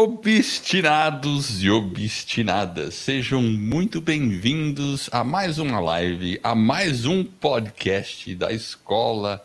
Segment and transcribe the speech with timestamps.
[0.00, 8.52] Obstinados e obstinadas, sejam muito bem-vindos a mais uma live, a mais um podcast da
[8.52, 9.44] Escola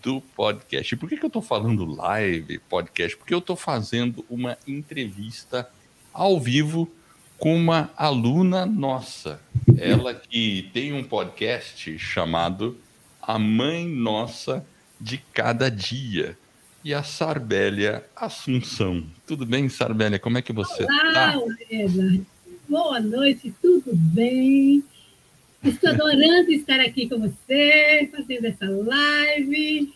[0.00, 0.94] do Podcast.
[0.94, 3.16] Por que, que eu estou falando live, podcast?
[3.16, 5.68] Porque eu estou fazendo uma entrevista
[6.14, 6.88] ao vivo
[7.36, 9.40] com uma aluna nossa.
[9.76, 12.78] Ela que tem um podcast chamado
[13.20, 14.64] A Mãe Nossa
[15.00, 16.38] de Cada Dia
[16.84, 19.04] e a Sarbélia Assunção.
[19.26, 20.18] Tudo bem, Sarbélia?
[20.18, 21.36] Como é que você está?
[21.36, 22.20] Olá, Eva.
[22.68, 24.84] Boa noite, tudo bem?
[25.64, 29.92] Estou adorando estar aqui com você, fazendo essa live.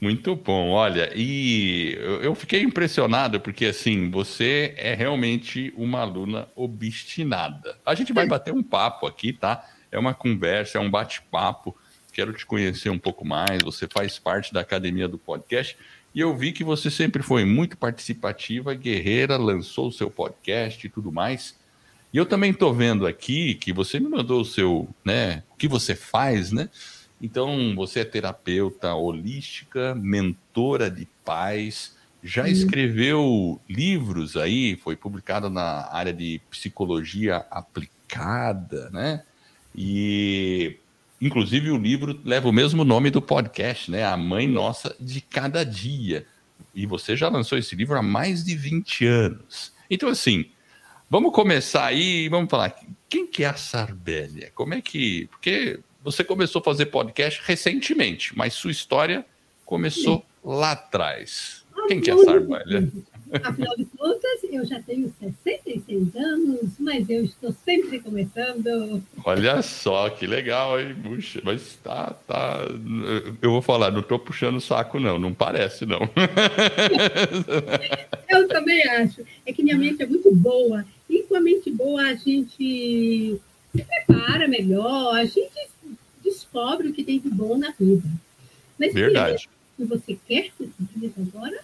[0.00, 7.78] Muito bom, olha, e eu fiquei impressionado porque assim, você é realmente uma aluna obstinada.
[7.86, 9.64] A gente vai bater um papo aqui, tá?
[9.92, 11.76] É uma conversa, é um bate-papo.
[12.12, 13.62] Quero te conhecer um pouco mais.
[13.62, 15.76] Você faz parte da academia do podcast
[16.14, 20.90] e eu vi que você sempre foi muito participativa, guerreira, lançou o seu podcast e
[20.90, 21.56] tudo mais.
[22.12, 25.66] E eu também estou vendo aqui que você me mandou o seu, né, o que
[25.66, 26.68] você faz, né?
[27.22, 35.88] Então, você é terapeuta holística, mentora de pais, já escreveu livros aí, foi publicado na
[35.90, 39.22] área de psicologia aplicada, né?
[39.74, 40.76] E
[41.22, 44.04] Inclusive, o livro leva o mesmo nome do podcast, né?
[44.04, 46.26] A Mãe Nossa de Cada Dia.
[46.74, 49.72] E você já lançou esse livro há mais de 20 anos.
[49.88, 50.46] Então, assim,
[51.08, 52.74] vamos começar aí e vamos falar.
[53.08, 54.50] Quem que é a Sarbélia?
[54.52, 55.28] Como é que.
[55.28, 59.24] Porque você começou a fazer podcast recentemente, mas sua história
[59.64, 61.64] começou lá atrás.
[61.86, 62.90] Quem que é a Sarbélia?
[63.42, 69.02] Afinal de contas, eu já tenho 66 anos, mas eu estou sempre começando.
[69.24, 70.94] Olha só, que legal, hein?
[71.02, 72.60] Puxa, mas tá, tá.
[73.40, 75.18] Eu vou falar, não estou puxando o saco, não.
[75.18, 76.00] Não parece, não.
[78.28, 79.22] eu também acho.
[79.46, 80.84] É que minha mente é muito boa.
[81.08, 83.40] E com a mente boa, a gente
[83.74, 85.70] se prepara melhor, a gente
[86.22, 88.06] descobre o que tem de bom na vida.
[88.78, 89.48] Mas Verdade.
[89.76, 91.58] Se você quer que eu agora?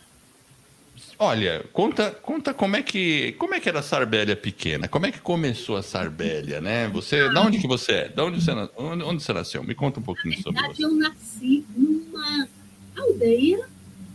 [1.20, 4.86] Olha, conta, conta como é que como é que era a Sarbélia pequena?
[4.86, 6.86] Como é que começou a Sarbélia, né?
[6.88, 8.08] Você, ah, da onde que você é?
[8.08, 9.64] Da onde você, onde, onde você nasceu?
[9.64, 12.48] Me conta um pouquinho na sobre verdade, eu nasci numa
[12.96, 13.66] aldeia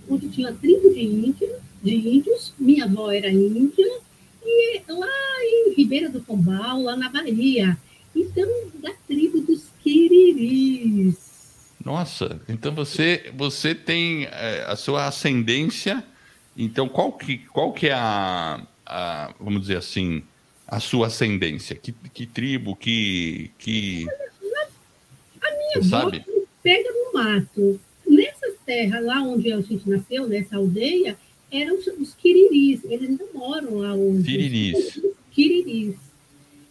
[0.09, 1.51] onde tinha tribo de índios,
[1.83, 2.53] de índios.
[2.57, 3.99] Minha avó era índia
[4.45, 5.07] e lá
[5.41, 7.77] em Ribeira do Pombal, lá na Bahia.
[8.15, 11.17] Então, da tribo dos Quiriris.
[11.83, 16.01] Nossa, então você você tem é, a sua ascendência
[16.55, 20.23] então, qual que, qual que é a, a, vamos dizer assim,
[20.67, 21.75] a sua ascendência?
[21.75, 23.51] Que, que tribo, que...
[23.57, 24.07] que...
[25.41, 26.25] A minha Você sabe?
[26.61, 27.79] pega no mato.
[28.07, 31.17] Nessas terras, lá onde a gente nasceu, nessa aldeia,
[31.51, 32.83] eram os, os quiriris.
[32.85, 34.23] Eles ainda moram lá hoje.
[34.23, 35.01] Quiriris.
[35.31, 35.95] Quiriris.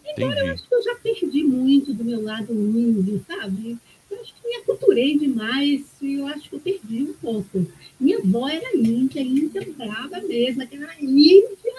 [0.05, 0.47] Embora Entendi.
[0.47, 3.77] eu acho que eu já perdi muito do meu lado índio, sabe?
[4.23, 7.67] Acho que me aculturei demais e eu acho que eu perdi um pouco.
[7.99, 11.73] Minha avó era índia, índia brava mesmo, aquela índia.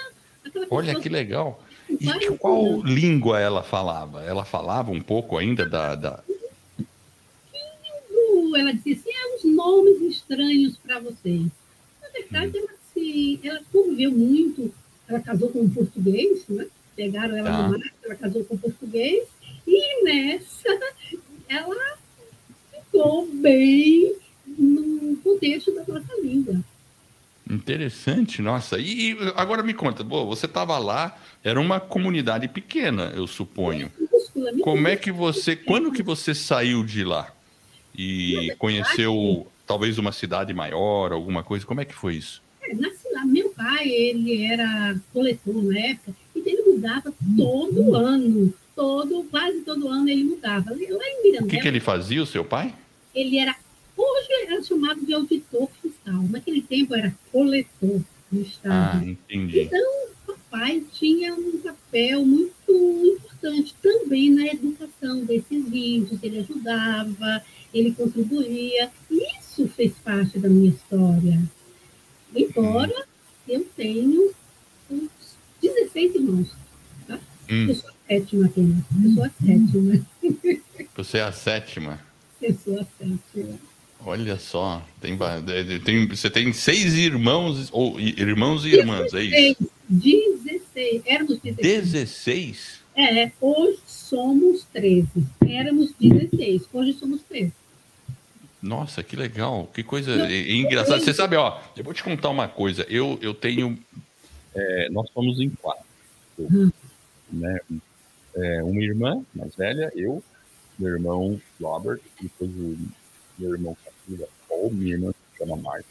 [0.45, 1.63] Aquela Olha que legal.
[1.89, 4.23] E qual língua ela falava?
[4.23, 5.95] Ela falava um pouco ainda da.
[5.95, 6.23] da...
[8.57, 11.47] Ela dizia assim: é uns nomes estranhos para vocês.
[12.03, 12.61] Na verdade, hum.
[12.61, 14.71] ela, se, ela conviveu muito.
[15.09, 16.67] Ela casou com um português, né?
[16.95, 17.63] Pegaram ela tá.
[17.63, 19.29] no mar, ela casou com um português.
[19.67, 20.69] E nessa,
[21.49, 22.04] ela
[23.35, 24.15] bem
[24.47, 26.61] no contexto da nossa língua.
[27.49, 28.79] Interessante, nossa.
[28.79, 33.91] E agora me conta, boa, você estava lá, era uma comunidade pequena, eu suponho.
[34.63, 37.33] Como é que você, quando que você saiu de lá
[37.95, 41.67] e conheceu talvez uma cidade maior, alguma coisa?
[41.67, 42.43] Como é que foi isso?
[42.63, 43.25] É, nasci lá.
[43.27, 49.89] Meu pai, ele era coletor na época e ele mudava todo ano, todo, quase todo
[49.89, 50.71] ano ele mudava.
[50.71, 51.45] Lá em Mirandela.
[51.45, 52.75] O que, que ele fazia, o seu pai?
[53.15, 53.57] Ele era
[53.97, 56.23] Hoje é chamado de auditor fiscal.
[56.25, 58.01] Naquele tempo era coletor
[58.31, 59.05] do Estado.
[59.05, 59.61] Ah, entendi.
[59.61, 66.21] Então, papai tinha um papel muito importante também na educação desses índios.
[66.23, 68.91] Ele ajudava, ele contribuía.
[69.11, 71.41] Isso fez parte da minha história.
[72.35, 73.07] Embora
[73.49, 74.35] eu tenho
[74.91, 75.11] uns
[75.63, 76.49] 16 irmãos.
[77.07, 77.21] Tá?
[77.49, 77.69] Hum.
[77.69, 78.85] Eu sou a sétima apenas.
[79.05, 80.07] Eu sou a sétima.
[80.97, 82.14] Você é a sétima?
[82.47, 83.59] A sétima.
[84.07, 85.17] Olha só, tem,
[85.83, 89.71] tem, você tem seis irmãos, ou irmãos e irmãs, 16, é isso?
[89.89, 91.93] 16, éramos 16.
[91.93, 92.81] 16?
[92.97, 95.09] É, hoje somos 13.
[95.49, 97.53] Éramos 16, hoje somos 13.
[98.61, 101.01] Nossa, que legal, que coisa engraçada.
[101.01, 102.87] Você sabe, ó, eu vou te contar uma coisa.
[102.89, 103.79] Eu, eu tenho
[104.55, 105.85] é, nós somos em quatro.
[106.39, 106.71] Hum.
[107.31, 107.59] Né?
[108.37, 110.23] É, uma irmã mais velha, eu,
[110.79, 112.77] meu irmão Robert, depois o
[113.39, 115.89] meu irmão Camila Paul, minha irmã se chama Marta.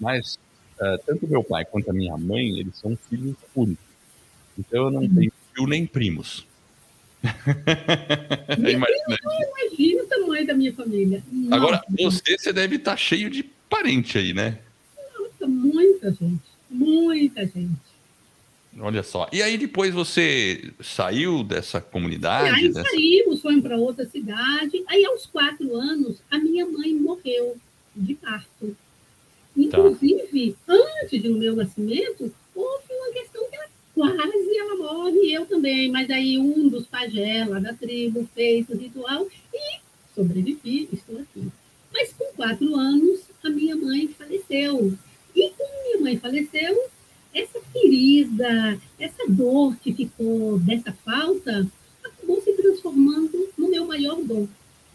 [0.00, 0.38] Mas
[0.80, 3.84] uh, tanto meu pai quanto a minha mãe, eles são filhos únicos.
[4.58, 5.14] Então eu não uhum.
[5.14, 6.46] tenho tio nem primos.
[8.56, 9.16] Imagina.
[9.18, 11.22] Eu imagino o tamanho da minha família.
[11.32, 11.56] Nossa.
[11.56, 14.58] Agora, você, você deve estar cheio de parente aí, né?
[15.18, 16.42] Nossa, muita gente.
[16.70, 17.87] Muita gente.
[18.80, 19.28] Olha só.
[19.32, 22.48] E aí depois você saiu dessa comunidade?
[22.48, 22.88] E aí dessa...
[22.88, 24.82] saímos, fomos para outra cidade.
[24.86, 27.56] Aí aos quatro anos, a minha mãe morreu
[27.94, 28.76] de parto.
[29.56, 30.72] Inclusive, tá.
[30.72, 35.90] antes do meu nascimento, houve uma questão que ela quase ela morre, eu também.
[35.90, 39.80] Mas aí um dos pajés lá da tribo fez o ritual e
[40.14, 41.48] sobrevivi, estou aqui.
[41.92, 44.92] Mas com quatro anos, a minha mãe faleceu.
[45.34, 46.88] E quando minha mãe faleceu,
[47.34, 51.66] essa ferida, essa dor que ficou dessa falta,
[52.04, 54.48] acabou se transformando no meu maior dom.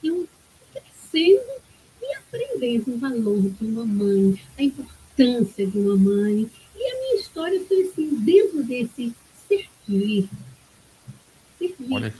[0.03, 0.27] Eu
[0.71, 1.61] crescendo
[2.01, 6.49] e aprendendo o valor de uma mãe, a importância de uma mãe.
[6.75, 9.13] E a minha história foi assim, dentro desse
[9.47, 10.27] servir.
[11.57, 12.13] Servir.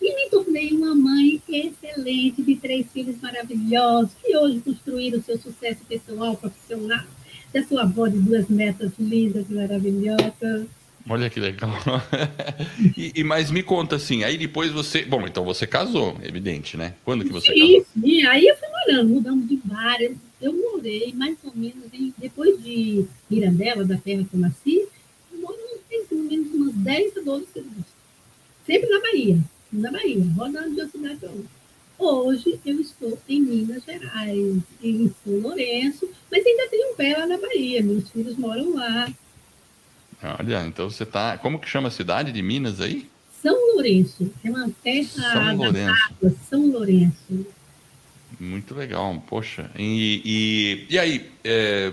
[0.00, 5.84] E me tornei uma mãe excelente, de três filhos maravilhosos, que hoje construíram seu sucesso
[5.84, 7.04] pessoal, profissional,
[7.52, 10.66] da sua avó de duas metas lindas, maravilhosas.
[11.08, 11.70] Olha que legal.
[12.96, 15.04] e, e, mas me conta assim, aí depois você.
[15.04, 16.94] Bom, então você casou, evidente, né?
[17.04, 17.86] Quando que você sim, casou?
[18.04, 19.98] Sim, aí eu fui morando, mudamos de bar.
[20.40, 24.86] Eu, morei mais ou menos, em, depois de Mirandela, da terra que eu nasci,
[25.32, 25.56] eu moro
[26.10, 27.84] ou menos umas 10 a 12 cidades.
[28.66, 29.38] Sempre na Bahia,
[29.72, 31.59] na Bahia, rodando de uma cidade para outra.
[32.00, 37.26] Hoje eu estou em Minas Gerais, em São Lourenço, mas ainda tenho um pé lá
[37.26, 39.06] na Bahia, meus filhos moram lá.
[40.38, 41.36] Olha, então você tá.
[41.36, 43.06] Como que chama a cidade de Minas aí?
[43.42, 44.32] São Lourenço.
[44.42, 46.04] É uma terra São Lourenço.
[46.06, 47.46] Água, São Lourenço.
[48.38, 49.70] Muito legal, poxa.
[49.78, 50.22] E,
[50.88, 51.92] e, e aí, é,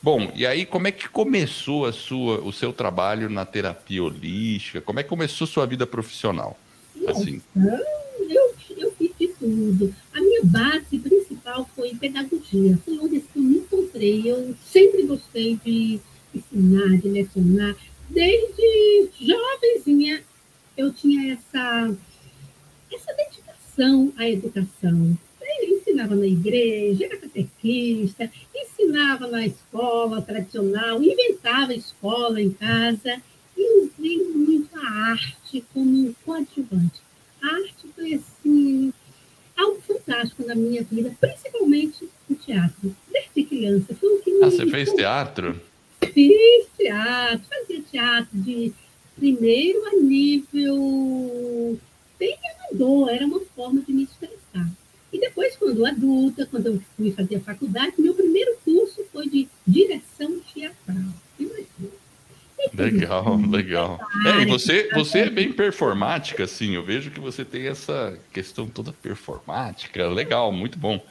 [0.00, 4.80] bom, e aí como é que começou a sua, o seu trabalho na terapia holística?
[4.80, 6.56] Como é que começou a sua vida profissional?
[6.94, 7.42] Nossa, assim.
[9.48, 9.94] Tudo.
[10.12, 14.22] A minha base principal foi pedagogia, foi onde eu me encontrei.
[14.26, 16.00] Eu sempre gostei de
[16.34, 17.76] ensinar, de lecionar.
[18.10, 20.22] Desde jovenzinha
[20.76, 21.96] eu tinha essa,
[22.92, 25.16] essa dedicação à educação.
[25.60, 33.20] Eu ensinava na igreja, era catequista, ensinava na escola tradicional, inventava escola em casa
[33.56, 37.00] e usei muito a arte como coadjuvante.
[37.42, 38.92] A arte foi assim,
[39.58, 42.94] algo fantástico na minha vida, principalmente o teatro.
[43.10, 43.94] Desde criança.
[43.94, 44.44] Foi o que me...
[44.44, 45.60] Ah, você fez teatro?
[46.12, 48.72] Fiz teatro, fazia teatro de
[49.16, 51.78] primeiro a nível
[52.18, 54.70] bem amador, era uma forma de me expressar.
[55.12, 59.48] E depois, quando adulta, quando eu fui fazer a faculdade, meu primeiro curso foi de
[59.66, 61.12] direção teatral.
[62.78, 64.00] Legal, legal.
[64.26, 66.74] É, e você, você é bem performática, assim.
[66.74, 70.08] Eu vejo que você tem essa questão toda performática.
[70.08, 71.04] Legal, muito bom.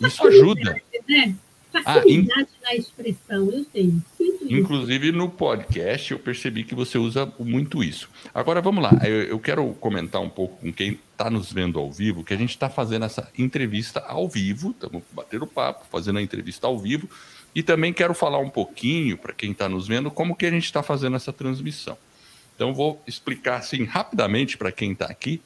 [0.00, 0.80] Isso ajuda.
[1.08, 1.34] Né?
[1.82, 2.62] Facilidade ah, in...
[2.62, 4.02] na expressão, eu tenho.
[4.48, 8.08] Inclusive no podcast eu percebi que você usa muito isso.
[8.32, 11.90] Agora vamos lá, eu, eu quero comentar um pouco com quem está nos vendo ao
[11.90, 16.22] vivo, que a gente está fazendo essa entrevista ao vivo, estamos batendo papo, fazendo a
[16.22, 17.08] entrevista ao vivo.
[17.56, 20.66] E também quero falar um pouquinho, para quem está nos vendo, como que a gente
[20.66, 21.96] está fazendo essa transmissão.
[22.54, 25.40] Então, vou explicar assim rapidamente para quem está aqui,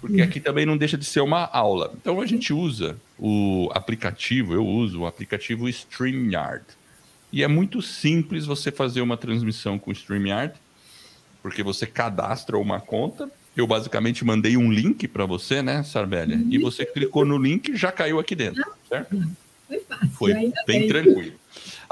[0.00, 1.92] porque aqui também não deixa de ser uma aula.
[2.00, 6.64] Então, a gente usa o aplicativo, eu uso o aplicativo StreamYard.
[7.30, 10.54] E é muito simples você fazer uma transmissão com o StreamYard,
[11.42, 13.30] porque você cadastra uma conta.
[13.54, 16.42] Eu basicamente mandei um link para você, né, Sarbélia?
[16.48, 19.22] E você clicou no link e já caiu aqui dentro, certo?
[19.68, 20.08] Foi fácil.
[20.12, 21.41] Foi bem, bem tranquilo.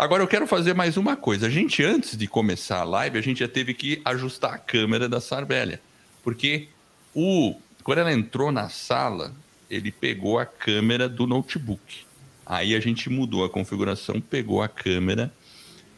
[0.01, 1.47] Agora eu quero fazer mais uma coisa.
[1.47, 5.07] A gente, antes de começar a live, a gente já teve que ajustar a câmera
[5.07, 5.79] da Sarbélia.
[6.23, 6.69] Porque
[7.15, 7.55] o,
[7.85, 9.35] quando ela entrou na sala,
[9.69, 12.07] ele pegou a câmera do notebook.
[12.47, 15.31] Aí a gente mudou a configuração, pegou a câmera,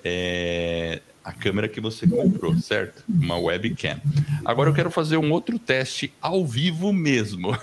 [0.02, 3.04] é, a câmera que você comprou, certo?
[3.08, 4.00] Uma webcam.
[4.44, 7.56] Agora eu quero fazer um outro teste ao vivo mesmo.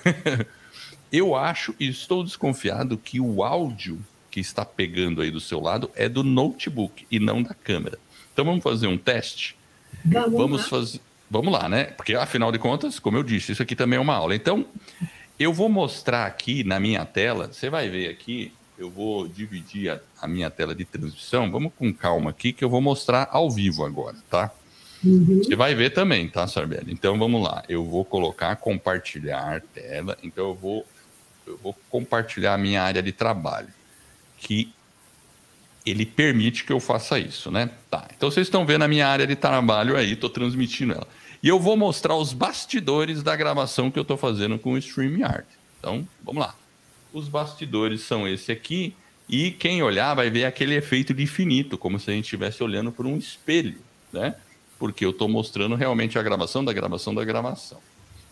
[1.12, 5.89] eu acho e estou desconfiado que o áudio que está pegando aí do seu lado
[5.95, 7.98] é do notebook e não da câmera.
[8.33, 9.55] Então vamos fazer um teste?
[10.05, 11.01] Vamos, vamos fazer.
[11.29, 11.86] Vamos lá, né?
[11.86, 14.36] Porque afinal de contas, como eu disse, isso aqui também é uma aula.
[14.36, 14.65] Então,
[15.39, 20.00] eu vou mostrar aqui na minha tela, você vai ver aqui, Eu vou dividir a,
[20.21, 21.51] a, minha tela de transmissão.
[21.51, 24.51] Vamos com calma aqui, que eu vou mostrar ao vivo agora, tá?
[25.03, 25.41] Uhum.
[25.43, 26.91] Você vai ver também, tá, Sarbelli?
[26.91, 27.63] Então vamos lá.
[27.67, 30.17] Eu vou colocar compartilhar tela.
[30.24, 30.86] Então eu vou,
[31.45, 33.67] eu vou compartilhar a minha área de trabalho,
[34.39, 34.72] que
[35.86, 37.69] ele permite que eu faça isso, né?
[37.89, 38.08] Tá.
[38.15, 41.08] Então vocês estão vendo a minha área de trabalho aí, estou transmitindo ela.
[41.41, 45.46] E eu vou mostrar os bastidores da gravação que eu estou fazendo com o StreamYard.
[45.79, 46.55] Então, vamos lá.
[47.13, 48.93] Os bastidores são esse aqui,
[49.27, 52.91] e quem olhar vai ver aquele efeito de infinito, como se a gente estivesse olhando
[52.91, 53.77] por um espelho,
[54.12, 54.36] né?
[54.77, 57.79] Porque eu estou mostrando realmente a gravação da gravação da gravação.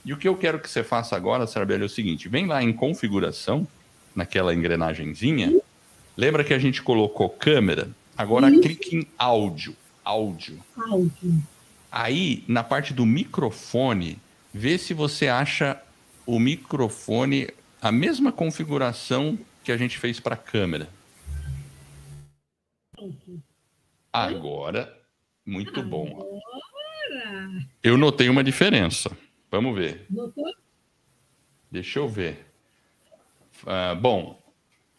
[0.03, 2.63] E o que eu quero que você faça agora, Sarbelli, é o seguinte: vem lá
[2.63, 3.67] em configuração,
[4.15, 5.61] naquela engrenagemzinha.
[6.17, 7.89] Lembra que a gente colocou câmera?
[8.17, 8.61] Agora Isso.
[8.61, 9.75] clique em áudio.
[10.03, 10.59] Áudio.
[10.75, 11.43] Áudio.
[11.91, 14.19] Aí, na parte do microfone,
[14.51, 15.79] vê se você acha
[16.25, 20.89] o microfone a mesma configuração que a gente fez para a câmera.
[24.11, 24.97] Agora,
[25.45, 26.41] muito bom.
[27.83, 29.15] Eu notei uma diferença.
[29.51, 30.05] Vamos ver.
[30.09, 30.51] Notou?
[31.71, 32.47] Deixa eu ver.
[33.63, 34.41] Uh, bom,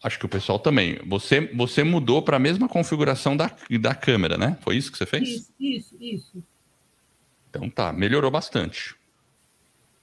[0.02, 0.98] acho que o pessoal também.
[1.06, 4.56] Você, você mudou para a mesma configuração da, da câmera, né?
[4.60, 5.28] Foi isso que você fez?
[5.28, 6.44] Isso, isso, isso.
[7.50, 8.94] Então tá, melhorou bastante.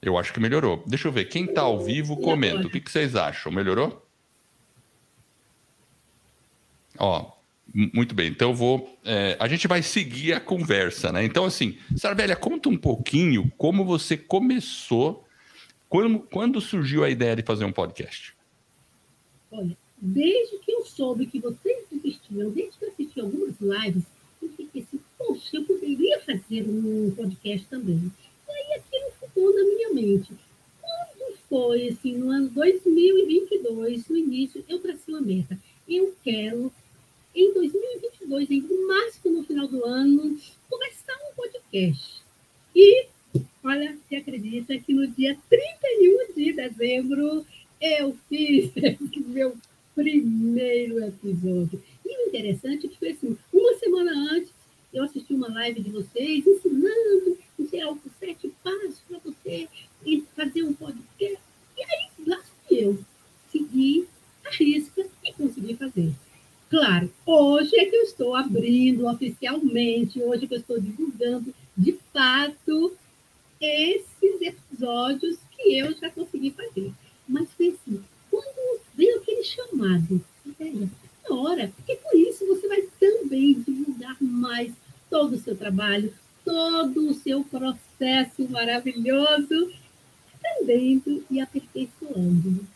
[0.02, 0.84] Eu acho que melhorou.
[0.86, 2.66] Deixa eu ver, quem está ao vivo, comenta.
[2.66, 3.50] O que, que vocês acham?
[3.50, 4.06] Melhorou?
[6.98, 7.32] Ó,
[7.74, 8.98] muito bem, então eu vou.
[9.04, 11.24] É, a gente vai seguir a conversa, né?
[11.24, 15.26] Então, assim, Sarbélia, conta um pouquinho como você começou,
[15.88, 18.34] quando, quando surgiu a ideia de fazer um podcast.
[19.50, 24.04] Olha, desde que eu soube que vocês existiam, desde que eu assisti algumas lives,
[24.42, 28.12] eu fiquei assim, poxa, eu poderia fazer um podcast também.
[28.48, 30.32] E aí aquilo ficou na minha mente.
[30.80, 35.58] Quando foi, assim, no ano 2022, no início, eu tracei uma meta.
[35.88, 36.72] Eu quero,
[37.34, 40.38] em 2022, em março, no final do ano,
[40.68, 42.22] começar um podcast.
[42.74, 43.06] E,
[43.64, 47.46] olha, você acredita que no dia 31 de dezembro
[47.80, 48.70] eu fiz
[49.26, 49.56] meu
[49.96, 51.82] primeiro episódio.
[52.04, 54.52] E o interessante é que foi assim, uma semana antes,
[54.92, 59.66] eu assisti uma live de vocês ensinando o sei lá, sete passos para você
[60.36, 61.38] fazer um podcast.
[61.76, 62.38] E aí, lá
[62.68, 62.98] fui eu.
[63.50, 64.06] Segui
[64.44, 66.12] a risca e consegui fazer.
[66.68, 71.98] Claro, hoje é que eu estou abrindo oficialmente, hoje é que eu estou divulgando, de
[72.12, 72.96] fato,
[73.60, 76.92] esses episódios que eu já consegui fazer.
[77.28, 80.24] Mas foi assim, quando veio aquele chamado,
[81.28, 84.72] na hora, porque com isso você vai também divulgar mais
[85.10, 86.12] todo o seu trabalho,
[86.44, 89.72] todo o seu processo maravilhoso,
[90.34, 92.66] aprendendo e aperfeiçoando.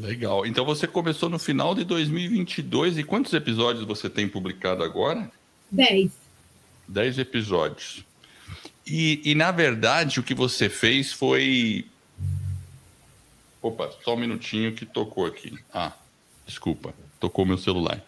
[0.00, 0.46] Legal.
[0.46, 5.30] Então você começou no final de 2022 e quantos episódios você tem publicado agora?
[5.70, 6.12] Dez.
[6.86, 8.04] Dez episódios.
[8.86, 11.86] E, e na verdade o que você fez foi.
[13.66, 15.52] Opa, só um minutinho que tocou aqui.
[15.74, 15.92] Ah,
[16.46, 18.00] desculpa, tocou meu celular.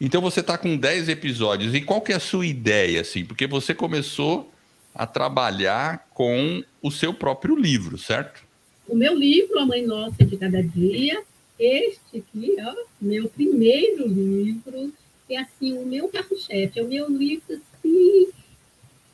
[0.00, 1.74] Então você está com 10 episódios.
[1.74, 3.22] E qual que é a sua ideia, assim?
[3.22, 4.50] Porque você começou
[4.94, 8.42] a trabalhar com o seu próprio livro, certo?
[8.88, 11.22] O meu livro, A Mãe Nossa de Cada Dia,
[11.58, 14.92] este aqui, ó, meu primeiro livro,
[15.28, 18.28] é assim, o meu carro-chefe, é o meu livro assim,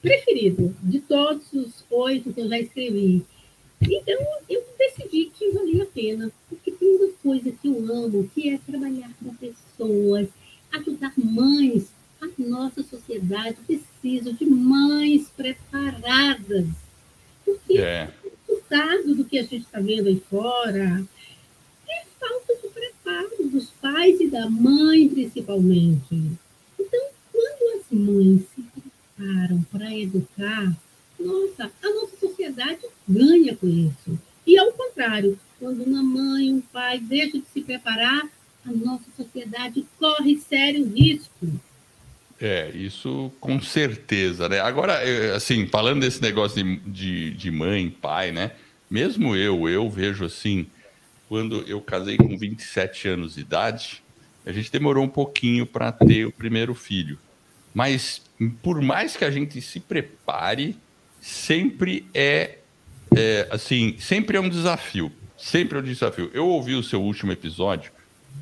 [0.01, 3.25] preferido de todos os oito que eu já escrevi.
[3.91, 8.51] Então, eu decidi que valia a pena, porque tem uma coisa que eu amo, que
[8.51, 10.29] é trabalhar com pessoas,
[10.73, 11.91] ajudar mães.
[12.21, 16.67] A nossa sociedade precisa de mães preparadas.
[17.45, 18.09] Porque é.
[18.25, 21.05] o resultado do que a gente está vendo aí fora
[21.89, 26.39] é falta de preparo dos pais e da mãe, principalmente.
[26.79, 30.77] Então, quando as mães se preparam para educar,
[31.23, 34.19] nossa, a nossa sociedade ganha com isso.
[34.47, 38.29] E ao contrário, quando uma mãe, um pai deixa de se preparar,
[38.64, 41.49] a nossa sociedade corre sério risco.
[42.41, 44.59] É, isso com certeza, né?
[44.59, 45.00] Agora,
[45.37, 48.52] assim, falando desse negócio de, de, de, mãe, pai, né?
[48.91, 50.67] Mesmo eu, eu vejo assim,
[51.29, 54.02] quando eu casei com 27 anos de idade,
[54.45, 57.19] a gente demorou um pouquinho para ter o primeiro filho.
[57.73, 58.21] Mas,
[58.61, 60.76] por mais que a gente se prepare,
[61.23, 62.59] sempre é,
[63.17, 65.11] é assim, sempre é um desafio.
[65.38, 66.31] Sempre é um desafio.
[66.35, 67.93] Eu ouvi o seu último episódio,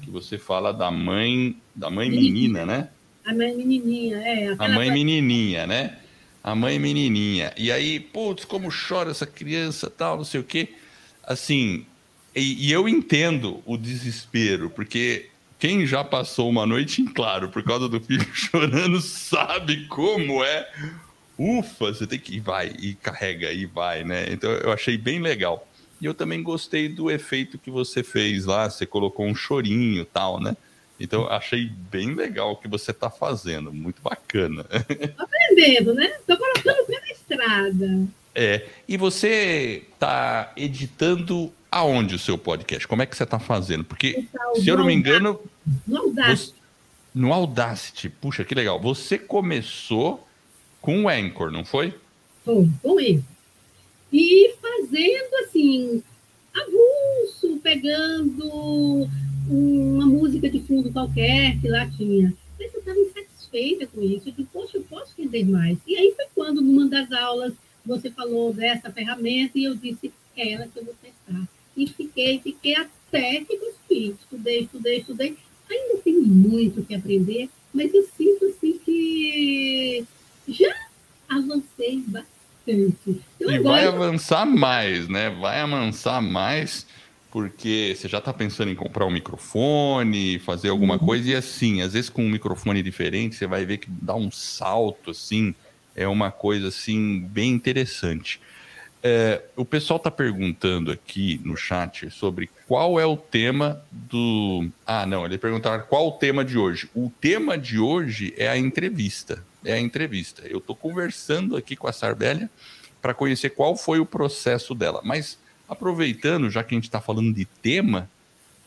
[0.02, 2.88] que você fala da mãe, da mãe menina, né?
[3.24, 4.54] A mãe menininha, é.
[4.58, 5.98] A mãe menininha, né?
[6.42, 7.52] A mãe menininha.
[7.56, 10.70] E aí, putz, como chora essa criança, tal, não sei o quê.
[11.22, 11.86] Assim,
[12.34, 15.26] E, e eu entendo o desespero, porque
[15.58, 20.70] quem já passou uma noite em claro por causa do filho chorando sabe como é.
[21.40, 24.26] Ufa, você tem que ir, vai, e carrega, e vai, né?
[24.30, 25.66] Então eu achei bem legal.
[25.98, 30.38] E eu também gostei do efeito que você fez lá, você colocou um chorinho tal,
[30.38, 30.54] né?
[31.00, 34.66] Então achei bem legal o que você está fazendo, muito bacana.
[35.16, 36.14] Aprendendo, né?
[36.20, 38.06] Estou colocando pela estrada.
[38.34, 42.86] É, e você está editando aonde o seu podcast?
[42.86, 43.82] Como é que você está fazendo?
[43.82, 45.40] Porque, se eu não me engano.
[45.86, 46.54] No Audacity.
[47.14, 48.10] no Audacity.
[48.10, 48.78] Puxa, que legal.
[48.78, 50.28] Você começou
[50.80, 51.94] com o Anchor, não foi?
[52.44, 53.22] Foi, com ele.
[54.12, 56.02] E fazendo assim,
[56.54, 59.08] avulso, pegando
[59.48, 62.34] uma música de fundo qualquer que lá tinha.
[62.58, 64.28] Mas eu estava insatisfeita com isso.
[64.28, 65.78] Eu disse, poxa, eu posso entender mais.
[65.86, 67.52] E aí foi quando, numa das aulas,
[67.84, 71.48] você falou dessa ferramenta e eu disse, é ela que eu vou testar.
[71.76, 74.16] E fiquei, fiquei até que consegui.
[74.20, 75.36] Estudei, estudei, estudei.
[75.70, 80.04] Ainda tem muito que aprender, mas eu sinto assim que
[80.50, 80.74] já
[81.28, 82.30] avancei bastante.
[82.66, 83.62] Então, e agora...
[83.62, 85.30] vai avançar mais, né?
[85.30, 86.86] Vai avançar mais
[87.30, 91.06] porque você já está pensando em comprar um microfone, fazer alguma uhum.
[91.06, 94.30] coisa, e assim, às vezes com um microfone diferente, você vai ver que dá um
[94.30, 95.54] salto, assim,
[95.94, 98.40] é uma coisa, assim, bem interessante.
[99.02, 104.68] É, o pessoal está perguntando aqui no chat sobre qual é o tema do.
[104.86, 106.88] Ah, não, ele perguntaram qual o tema de hoje.
[106.94, 109.42] O tema de hoje é a entrevista.
[109.64, 110.42] É a entrevista.
[110.46, 112.50] Eu estou conversando aqui com a Sarbélia
[113.00, 115.00] para conhecer qual foi o processo dela.
[115.02, 118.10] Mas aproveitando, já que a gente está falando de tema,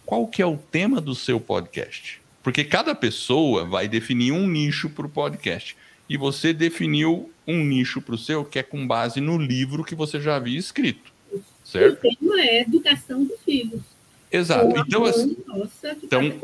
[0.05, 2.21] qual que é o tema do seu podcast?
[2.41, 5.77] Porque cada pessoa vai definir um nicho para o podcast
[6.09, 9.95] e você definiu um nicho para o seu que é com base no livro que
[9.95, 11.11] você já havia escrito,
[11.63, 12.07] certo?
[12.07, 13.81] O tema é educação dos filhos.
[14.31, 14.79] Exato.
[14.79, 15.37] Então, assim,
[16.01, 16.41] então,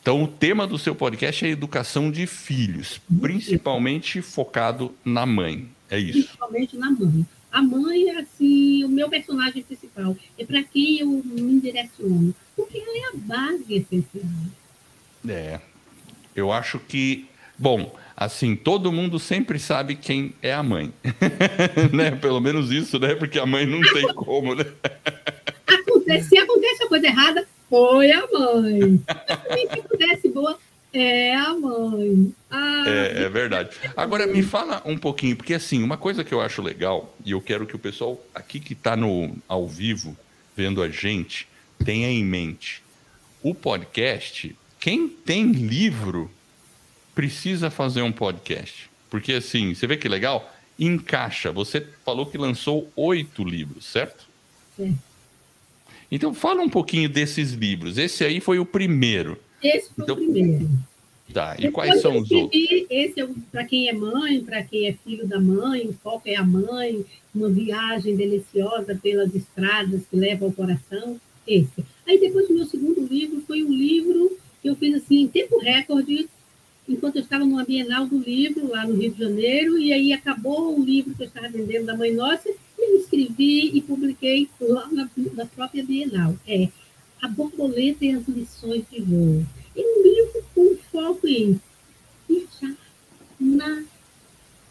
[0.00, 5.68] então, o tema do seu podcast é educação de filhos, principalmente focado na mãe.
[5.90, 6.20] É isso.
[6.20, 7.26] Principalmente na mãe.
[7.50, 10.16] A mãe é assim, o meu personagem principal.
[10.38, 12.34] É para quem eu me direciono.
[12.54, 14.24] Porque ela é a base essencial.
[15.28, 15.60] É.
[16.34, 17.26] Eu acho que.
[17.58, 20.92] Bom, assim, todo mundo sempre sabe quem é a mãe.
[21.94, 22.10] né?
[22.10, 23.14] Pelo menos isso, né?
[23.14, 24.66] Porque a mãe não tem como, né?
[25.66, 29.00] acontece, se acontece a coisa errada, foi a mãe.
[29.52, 30.58] Se acontece boa,
[30.92, 32.34] é a mãe.
[32.50, 33.70] Ah, é, é, verdade.
[33.96, 37.40] Agora, me fala um pouquinho, porque assim, uma coisa que eu acho legal, e eu
[37.40, 38.96] quero que o pessoal aqui que está
[39.46, 40.16] ao vivo,
[40.56, 41.46] vendo a gente,
[41.84, 42.82] tenha em mente.
[43.42, 46.28] O podcast, quem tem livro
[47.18, 48.88] precisa fazer um podcast.
[49.10, 50.54] Porque assim, você vê que legal?
[50.78, 51.50] Encaixa.
[51.50, 54.24] Você falou que lançou oito livros, certo?
[54.76, 54.96] Sim.
[56.12, 57.98] Então fala um pouquinho desses livros.
[57.98, 59.36] Esse aí foi o primeiro.
[59.60, 60.70] Esse foi então, o primeiro.
[61.34, 62.62] Tá, e Depois quais são os outros?
[62.88, 66.36] Esse é para quem é mãe, para quem é filho da mãe, o foco é
[66.36, 67.04] a mãe,
[67.34, 71.20] uma viagem deliciosa pelas estradas que leva ao coração.
[71.44, 71.84] Esse.
[72.06, 75.58] Aí depois o meu segundo livro foi um livro que eu fiz assim em tempo
[75.58, 76.28] recorde
[76.88, 80.78] enquanto eu estava numa Bienal do Livro, lá no Rio de Janeiro, e aí acabou
[80.78, 84.88] o livro que eu estava vendendo da Mãe Nossa, e me inscrevi e publiquei lá
[84.90, 86.34] na, na própria Bienal.
[86.46, 86.68] É
[87.20, 89.44] A Borboleta e as Lições de Voo.
[89.76, 91.60] É um livro com foco em
[92.28, 92.76] viajar
[93.38, 93.84] na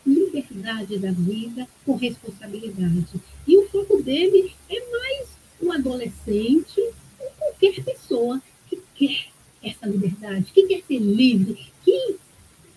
[0.06, 3.22] liberdade da vida com responsabilidade.
[3.48, 5.28] E o foco dele é mais
[5.62, 6.80] um adolescente
[7.20, 9.28] ou qualquer pessoa que quer
[9.62, 12.17] essa liberdade, que quer ser livre, que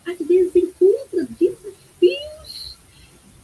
[0.07, 2.77] às vezes encontra desafios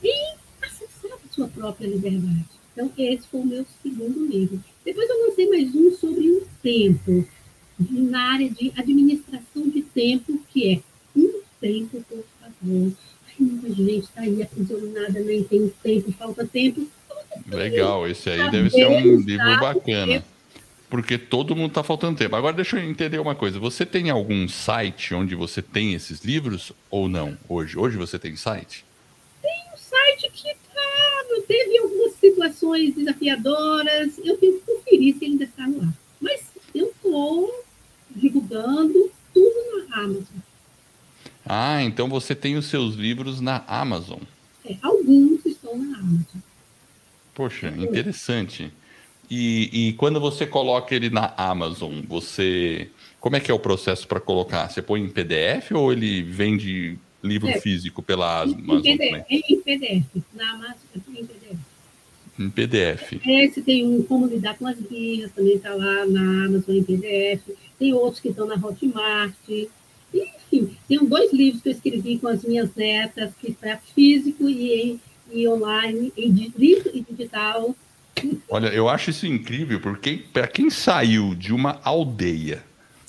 [0.00, 2.44] em acessar a sua própria liberdade.
[2.72, 4.62] Então, esse foi o meu segundo livro.
[4.84, 7.26] Depois eu lancei mais um sobre o tempo,
[7.90, 10.80] na área de administração de tempo, que é
[11.18, 12.92] um tempo, por favor.
[13.26, 16.86] Ai, muita gente está aí aprisionada, nem tem tempo, falta tempo.
[17.48, 20.24] Legal, esse aí deve ser um livro bacana
[20.88, 22.36] porque todo mundo está faltando tempo.
[22.36, 23.58] Agora, deixa eu entender uma coisa.
[23.58, 27.36] Você tem algum site onde você tem esses livros ou não?
[27.48, 28.84] Hoje, hoje você tem site?
[29.42, 34.18] Tem um site que tá, teve algumas situações desafiadoras.
[34.24, 35.92] Eu tenho que conferir se ele ainda está no ar.
[36.20, 36.42] Mas
[36.74, 37.64] eu estou
[38.10, 40.36] divulgando tudo na Amazon.
[41.44, 44.20] Ah, então você tem os seus livros na Amazon.
[44.64, 46.40] É, alguns estão na Amazon.
[47.34, 48.72] Poxa, interessante.
[49.30, 52.88] E, e, quando você coloca ele na Amazon, você.
[53.20, 54.68] Como é que é o processo para colocar?
[54.68, 57.60] Você põe em PDF ou ele vende livro é.
[57.60, 58.80] físico pela Amazon?
[58.84, 60.06] Em PDF, em PDF.
[60.34, 60.76] Na Amazon
[61.08, 61.58] em PDF.
[62.38, 63.12] Em PDF.
[63.26, 67.42] Esse tem um Como Lidar com as Guias, também está lá na Amazon em PDF.
[67.78, 69.34] Tem outros que estão na Hotmart.
[70.14, 75.00] Enfim, tem dois livros que eu escrevi com as minhas netas, que está físico e,
[75.32, 77.74] e online, em livro e digital.
[78.48, 82.62] Olha, eu acho isso incrível, porque para quem saiu de uma aldeia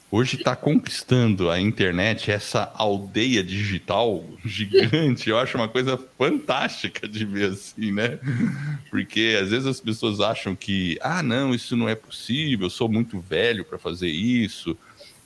[0.10, 5.30] hoje está conquistando a internet, essa aldeia digital gigante.
[5.30, 8.20] Eu acho uma coisa fantástica de ver assim, né?
[8.90, 12.88] Porque às vezes as pessoas acham que, ah, não, isso não é possível, eu sou
[12.88, 14.78] muito velho para fazer isso,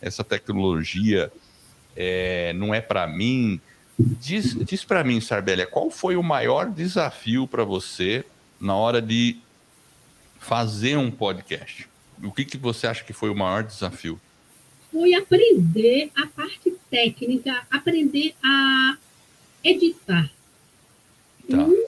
[0.02, 1.32] essa tecnologia
[1.96, 3.62] é, não é para mim.
[4.00, 8.26] Diz, diz para mim, Sarbélia, qual foi o maior desafio para você
[8.60, 9.38] na hora de
[10.42, 11.88] fazer um podcast?
[12.22, 14.20] O que, que você acha que foi o maior desafio?
[14.92, 18.98] foi aprender a parte técnica, aprender a
[19.64, 20.30] editar
[21.50, 21.58] tá.
[21.58, 21.86] um,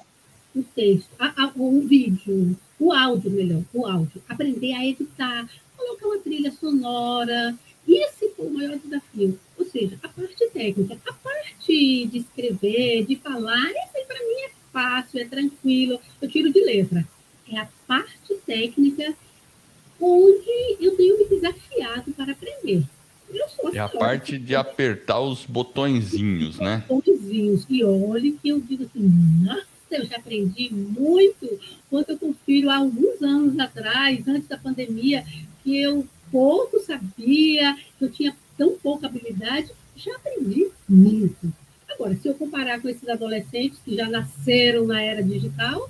[0.56, 6.08] um, texto, a, a, um vídeo, o áudio melhor, o áudio, aprender a editar, colocar
[6.08, 7.58] uma trilha sonora.
[7.86, 9.38] Esse foi o maior desafio.
[9.58, 14.52] Ou seja, a parte técnica, a parte de escrever, de falar, esse para mim é
[14.72, 17.06] fácil, é tranquilo, eu tiro de letra.
[17.54, 19.14] É a parte técnica
[20.02, 22.84] onde eu tenho me desafiado para aprender.
[23.74, 26.84] É a parte de apertar os botõezinhos, né?
[26.88, 27.66] Botõezinhos.
[27.70, 29.12] E olhe que eu digo assim,
[29.44, 35.24] nossa, eu já aprendi muito quando eu confiro há alguns anos atrás, antes da pandemia,
[35.64, 41.54] que eu pouco sabia, que eu tinha tão pouca habilidade, já aprendi muito.
[41.90, 45.90] Agora, se eu comparar com esses adolescentes que já nasceram na era digital,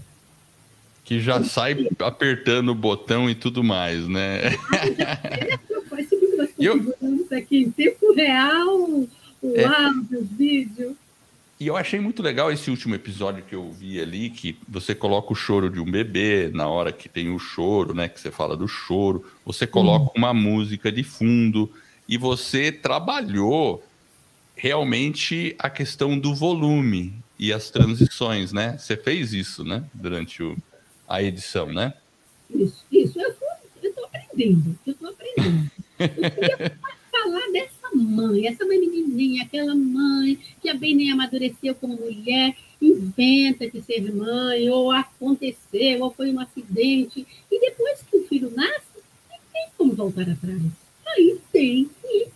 [1.03, 4.41] que já sai apertando o botão e tudo mais, né?
[6.57, 6.95] e eu...
[7.31, 9.07] aqui em tempo real,
[9.41, 9.65] o é...
[9.65, 10.97] áudio, o vídeo.
[11.59, 15.31] E eu achei muito legal esse último episódio que eu vi ali, que você coloca
[15.31, 18.09] o choro de um bebê na hora que tem o choro, né?
[18.09, 20.11] Que você fala do choro, você coloca hum.
[20.15, 21.71] uma música de fundo
[22.07, 23.83] e você trabalhou
[24.55, 28.77] realmente a questão do volume e as transições, né?
[28.77, 29.83] Você fez isso, né?
[29.93, 30.57] Durante o,
[31.07, 31.93] a edição, né?
[32.49, 33.19] Isso, isso.
[33.19, 35.71] Eu estou aprendendo, eu estou aprendendo.
[35.99, 36.79] Eu queria
[37.11, 43.69] falar dessa mãe, essa mãe menininha, aquela mãe que bem nem amadureceu como mulher, inventa
[43.69, 48.97] de ser mãe, ou aconteceu, ou foi um acidente, e depois que o filho nasce,
[49.29, 50.61] não tem como voltar atrás.
[51.05, 52.27] Aí tem que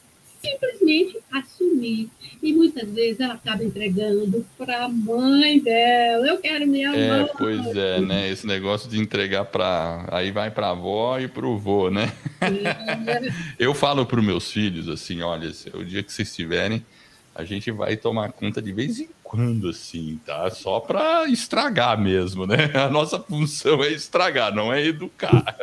[0.52, 2.10] simplesmente assumir.
[2.42, 6.28] E muitas vezes ela acaba entregando para a mãe dela.
[6.28, 7.30] Eu quero minha é, mãe.
[7.38, 8.30] Pois é, né?
[8.30, 10.06] Esse negócio de entregar para.
[10.12, 12.12] Aí vai para a avó e para o vô, né?
[13.58, 16.84] Eu falo para os meus filhos assim: olha, o dia que vocês estiverem
[17.38, 20.50] a gente vai tomar conta de vez em quando, assim, tá?
[20.50, 22.72] Só para estragar mesmo, né?
[22.74, 25.58] A nossa função é estragar, não é educar.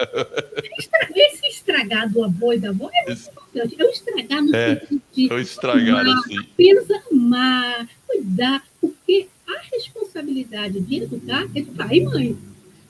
[1.14, 3.76] Esse estragar do avô e da avó é muito importante.
[3.80, 5.32] É o estragar no é, sentido de.
[5.32, 6.38] É o estragar, amar, assim.
[6.38, 12.38] Apenas amar, cuidar, porque a responsabilidade de educar é de pai e mãe.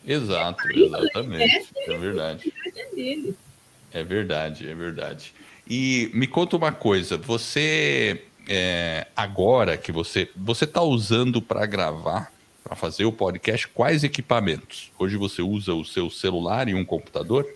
[0.04, 1.70] Exato, é exatamente.
[1.86, 2.52] É verdade.
[2.96, 5.32] É, é verdade, é verdade.
[5.70, 12.32] E me conta uma coisa, você é, agora que você você está usando para gravar,
[12.62, 14.90] para fazer o podcast, quais equipamentos?
[14.98, 17.46] Hoje você usa o seu celular e um computador?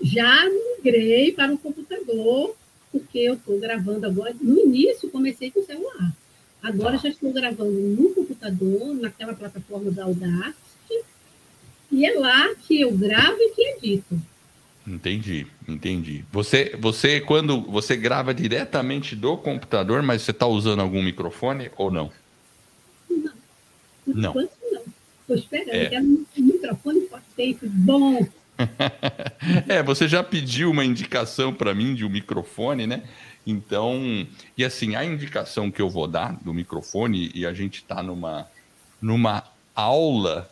[0.00, 0.44] Já
[0.76, 2.54] migrei para um computador,
[2.90, 4.34] porque eu estou gravando agora.
[4.40, 6.12] No início, comecei com o celular.
[6.62, 7.04] Agora tá.
[7.04, 11.04] já estou gravando no computador, naquela plataforma da Audacity.
[11.90, 14.20] E é lá que eu gravo e que edito.
[14.86, 16.24] Entendi, entendi.
[16.32, 21.90] Você, você quando você grava diretamente do computador, mas você está usando algum microfone ou
[21.90, 22.10] não?
[23.08, 23.32] Não.
[24.06, 24.34] Não.
[24.34, 24.42] Não.
[25.20, 25.74] Estou esperando.
[25.74, 25.86] É.
[25.86, 28.26] Quero um microfone potente, bom.
[29.68, 33.04] é, você já pediu uma indicação para mim de um microfone, né?
[33.46, 38.02] Então, e assim, a indicação que eu vou dar do microfone, e a gente está
[38.02, 38.48] numa,
[39.00, 40.50] numa aula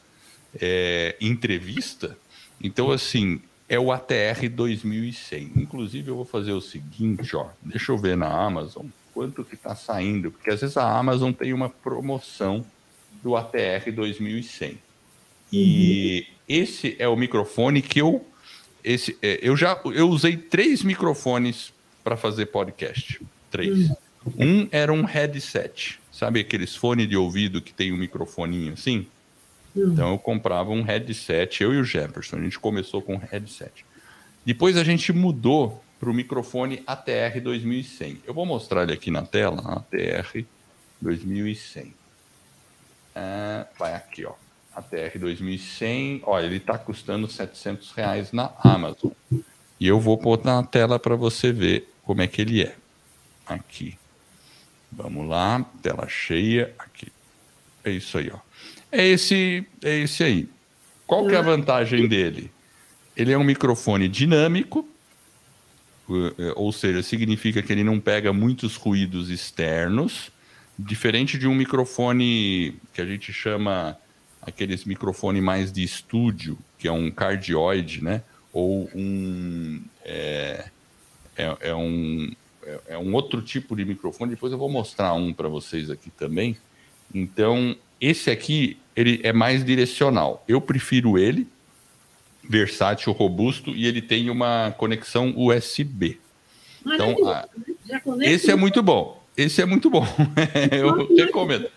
[0.60, 2.16] é, entrevista,
[2.60, 3.40] então assim,
[3.70, 5.52] é o ATR 2100.
[5.54, 9.76] Inclusive, eu vou fazer o seguinte, ó, deixa eu ver na Amazon quanto que está
[9.76, 12.66] saindo, porque às vezes a Amazon tem uma promoção
[13.22, 14.76] do ATR 2100.
[15.52, 16.34] E uhum.
[16.48, 18.26] esse é o microfone que eu
[18.82, 23.88] esse é, eu já eu usei três microfones para fazer podcast, três.
[23.88, 23.94] Uhum.
[24.38, 29.06] Um era um headset, sabe aqueles fones de ouvido que tem um microfoninho assim?
[29.76, 29.92] Hum.
[29.92, 33.84] Então eu comprava um headset, eu e o Jefferson, a gente começou com um headset.
[34.44, 38.22] Depois a gente mudou para o microfone ATR 2100.
[38.26, 40.44] Eu vou mostrar ele aqui na tela, ATR
[41.00, 41.94] 2100.
[43.14, 44.32] É, vai aqui, ó.
[44.74, 49.10] ATR 2100, olha, ele está custando 700 reais na Amazon.
[49.78, 52.76] E eu vou pôr na tela para você ver como é que ele é.
[53.46, 53.98] Aqui.
[54.90, 57.12] Vamos lá, tela cheia, aqui.
[57.84, 58.38] É isso aí, ó.
[58.92, 60.48] É esse, é esse aí.
[61.06, 62.50] Qual que é a vantagem dele?
[63.16, 64.88] Ele é um microfone dinâmico,
[66.08, 70.30] é, ou seja, significa que ele não pega muitos ruídos externos,
[70.78, 73.96] diferente de um microfone que a gente chama
[74.40, 78.22] aqueles microfone mais de estúdio, que é um cardioide, né?
[78.52, 80.64] Ou um é,
[81.36, 84.30] é, é um é, é um outro tipo de microfone.
[84.30, 86.56] Depois eu vou mostrar um para vocês aqui também.
[87.14, 90.44] Então esse aqui ele é mais direcional.
[90.48, 91.46] Eu prefiro ele
[92.42, 96.18] versátil, robusto e ele tem uma conexão USB.
[96.84, 97.46] Então, a...
[98.22, 99.22] esse é muito bom.
[99.36, 100.04] Esse é muito bom.
[100.72, 101.68] Eu recomendo.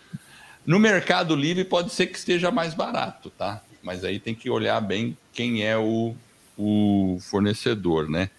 [0.65, 3.61] No Mercado Livre pode ser que esteja mais barato, tá?
[3.83, 6.15] Mas aí tem que olhar bem quem é o,
[6.57, 8.29] o fornecedor, né?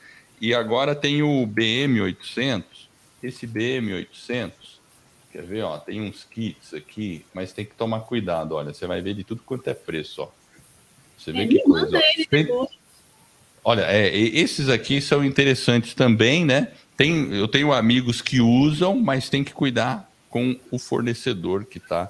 [0.40, 2.64] E agora tem o BM800.
[3.22, 4.52] Esse BM800,
[5.35, 9.01] quer ver, ó, tem uns kits aqui, mas tem que tomar cuidado, olha, você vai
[9.01, 10.29] ver de tudo quanto é preço, ó.
[11.18, 12.01] Você vê é, que coisa.
[13.64, 16.70] Olha, é, esses aqui são interessantes também, né?
[16.97, 22.09] Tem, eu tenho amigos que usam, mas tem que cuidar com o fornecedor que está.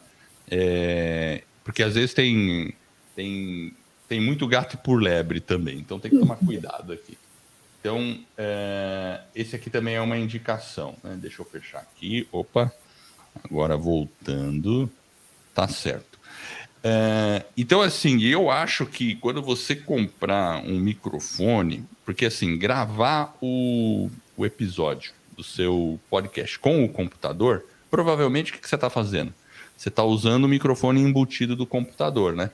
[0.50, 2.74] É, porque às vezes tem,
[3.16, 3.72] tem,
[4.06, 7.16] tem muito gato por lebre também, então tem que tomar cuidado aqui.
[7.80, 10.94] Então, é, esse aqui também é uma indicação.
[11.02, 11.16] Né?
[11.18, 12.28] Deixa eu fechar aqui.
[12.32, 12.72] Opa,
[13.42, 14.90] agora voltando.
[15.54, 16.18] Tá certo.
[16.82, 24.10] É, então, assim, eu acho que quando você comprar um microfone, porque assim, gravar o,
[24.36, 29.32] o episódio do seu podcast com o computador, provavelmente o que, que você está fazendo?
[29.76, 32.50] Você está usando o microfone embutido do computador, né?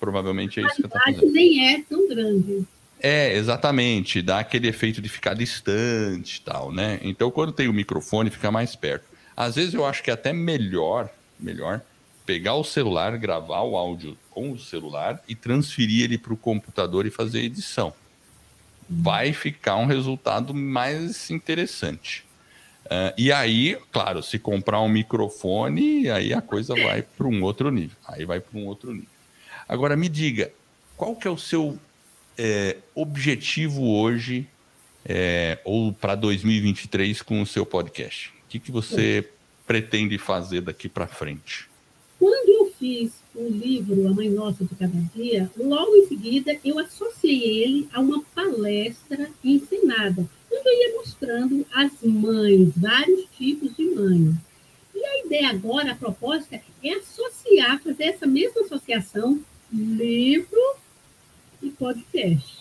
[0.00, 1.32] Provavelmente é isso que você está fazendo.
[1.32, 2.66] nem é tão grande.
[3.00, 4.22] É, exatamente.
[4.22, 6.98] Dá aquele efeito de ficar distante e tal, né?
[7.02, 9.04] Então, quando tem o microfone, fica mais perto.
[9.36, 11.80] Às vezes eu acho que é até melhor, melhor
[12.24, 17.06] pegar o celular, gravar o áudio com o celular e transferir ele para o computador
[17.06, 17.92] e fazer edição.
[18.88, 22.24] Vai ficar um resultado mais interessante.
[22.86, 27.70] Uh, e aí, claro, se comprar um microfone, aí a coisa vai para um outro
[27.70, 27.96] nível.
[28.06, 29.08] Aí vai para um outro nível.
[29.66, 30.52] Agora, me diga,
[30.96, 31.78] qual que é o seu
[32.36, 34.46] é, objetivo hoje
[35.04, 38.33] é, ou para 2023 com o seu podcast?
[38.54, 39.28] O que, que você
[39.66, 41.68] pretende fazer daqui para frente?
[42.20, 46.78] Quando eu fiz o livro A Mãe Nossa de Cada Dia, logo em seguida eu
[46.78, 53.86] associei ele a uma palestra ensinada, onde eu ia mostrando as mães, vários tipos de
[53.86, 54.36] mães.
[54.94, 59.40] E a ideia agora, a proposta, é associar, fazer essa mesma associação,
[59.72, 60.76] livro
[61.60, 62.58] e podcast.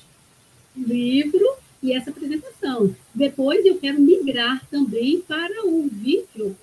[0.76, 2.96] Livro e essa apresentação.
[3.14, 6.56] Depois eu quero migrar também para o vídeo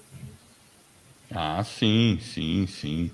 [1.32, 3.10] ah, sim, sim, sim.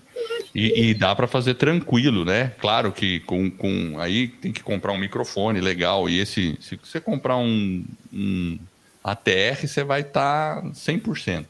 [0.54, 2.52] E, e dá para fazer tranquilo, né?
[2.58, 6.08] Claro que com, com aí tem que comprar um microfone legal.
[6.08, 8.58] E esse, se você comprar um, um
[9.04, 11.44] ATR, você vai estar tá 100%.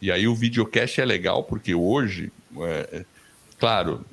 [0.00, 3.04] E aí o videocast é legal porque hoje, é, é,
[3.58, 4.04] claro,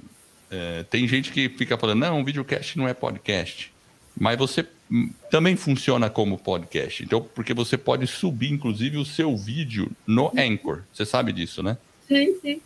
[0.51, 3.71] é, tem gente que fica falando, não, o videocast não é podcast.
[4.19, 4.67] Mas você
[5.30, 7.04] também funciona como podcast.
[7.04, 10.84] Então, porque você pode subir, inclusive, o seu vídeo no Anchor.
[10.91, 11.78] Você sabe disso, né?
[12.08, 12.62] Sim, sim.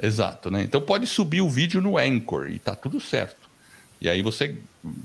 [0.00, 0.62] Exato, né?
[0.62, 3.50] Então pode subir o vídeo no Anchor e tá tudo certo.
[4.00, 4.56] E aí você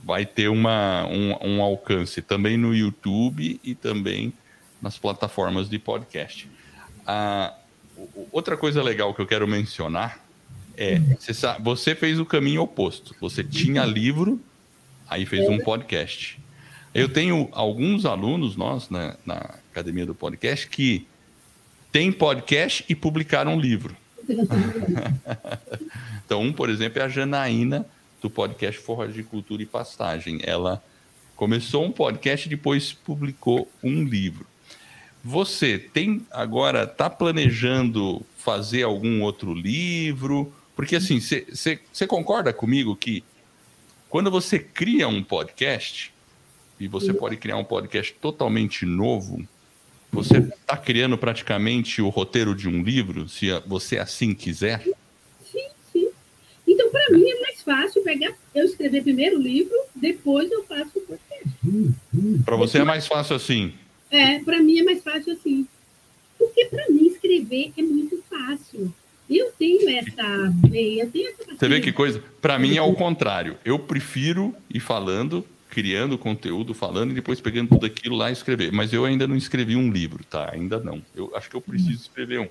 [0.04, 4.34] vai ter uma, um, um alcance também no YouTube e também
[4.82, 6.50] nas plataformas de podcast.
[7.06, 7.54] Ah,
[8.32, 10.26] outra coisa legal que eu quero mencionar
[10.76, 13.16] é, você, sabe, você fez o caminho oposto.
[13.20, 14.40] Você tinha livro,
[15.08, 16.40] aí fez um podcast.
[16.94, 21.08] Eu tenho alguns alunos nós na, na academia do podcast que
[21.92, 23.96] têm podcast e publicaram um livro.
[26.26, 27.86] então, um, por exemplo, é a Janaína,
[28.22, 30.40] do podcast Forra de Cultura e Pastagem.
[30.44, 30.84] Ela
[31.36, 34.46] começou um podcast e depois publicou um livro.
[35.24, 40.54] Você tem agora, está planejando fazer algum outro livro?
[40.76, 43.24] Porque assim, você concorda comigo que
[44.10, 46.14] quando você cria um podcast,
[46.80, 49.46] e você pode criar um podcast totalmente novo.
[50.12, 54.82] Você está criando praticamente o roteiro de um livro, se você assim quiser?
[55.52, 56.10] Sim, sim.
[56.68, 60.92] Então, para mim, é mais fácil pegar, eu escrever primeiro o livro, depois eu faço
[60.96, 61.50] o podcast.
[62.46, 63.74] Para você é mais fácil assim?
[64.10, 65.68] É, para mim é mais fácil assim.
[66.38, 68.94] Porque para mim escrever é muito fácil.
[69.30, 72.24] Eu tenho essa veia, eu tenho essa Você vê que coisa?
[72.42, 73.58] Para mim é o contrário.
[73.66, 75.46] Eu prefiro ir falando,
[75.78, 78.72] criando conteúdo, falando e depois pegando tudo aquilo lá e escrever.
[78.72, 80.50] Mas eu ainda não escrevi um livro, tá?
[80.52, 81.04] Ainda não.
[81.16, 82.48] Eu acho que eu preciso escrever um.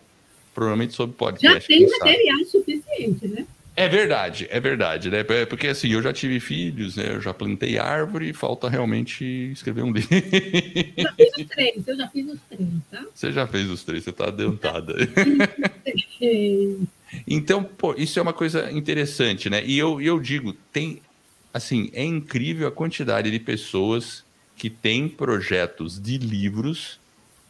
[0.55, 1.61] Provavelmente sobre podcast.
[1.61, 3.45] Já tem material suficiente, né?
[3.75, 5.25] É verdade, é verdade, né?
[5.29, 7.17] É porque assim, eu já tive filhos, né?
[7.17, 10.09] Eu já plantei árvore, falta realmente escrever um livro.
[10.97, 13.07] Eu já fiz os três, eu já fiz os três, tá?
[13.12, 14.95] Você já fez os três, você tá adentada.
[17.27, 19.65] então, pô, isso é uma coisa interessante, né?
[19.67, 21.03] E eu, eu digo, tem,
[21.57, 24.25] assim, é incrível a quantidade de pessoas
[24.57, 26.99] que têm projetos de livros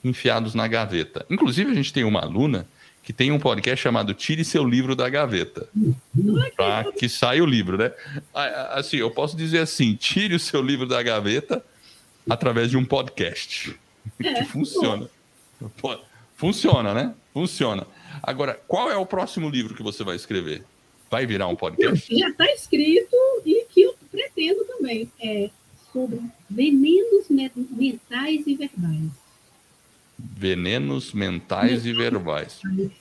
[0.03, 1.25] enfiados na gaveta.
[1.29, 2.67] Inclusive, a gente tem uma aluna
[3.03, 5.69] que tem um podcast chamado Tire Seu Livro da Gaveta.
[6.57, 7.93] Para que saia o livro, né?
[8.73, 11.65] Assim, eu posso dizer assim: tire o seu livro da gaveta
[12.29, 13.79] através de um podcast.
[14.23, 15.09] É, que funciona.
[16.37, 17.15] Funciona, né?
[17.33, 17.87] Funciona.
[18.23, 20.65] Agora, qual é o próximo livro que você vai escrever?
[21.09, 22.17] Vai virar um podcast?
[22.17, 23.66] Já está escrito e
[24.37, 25.11] pretendo também.
[25.19, 25.51] É
[25.93, 26.21] sobre
[26.51, 29.11] venenos mentais e verbais
[30.19, 32.61] venenos mentais e verbais.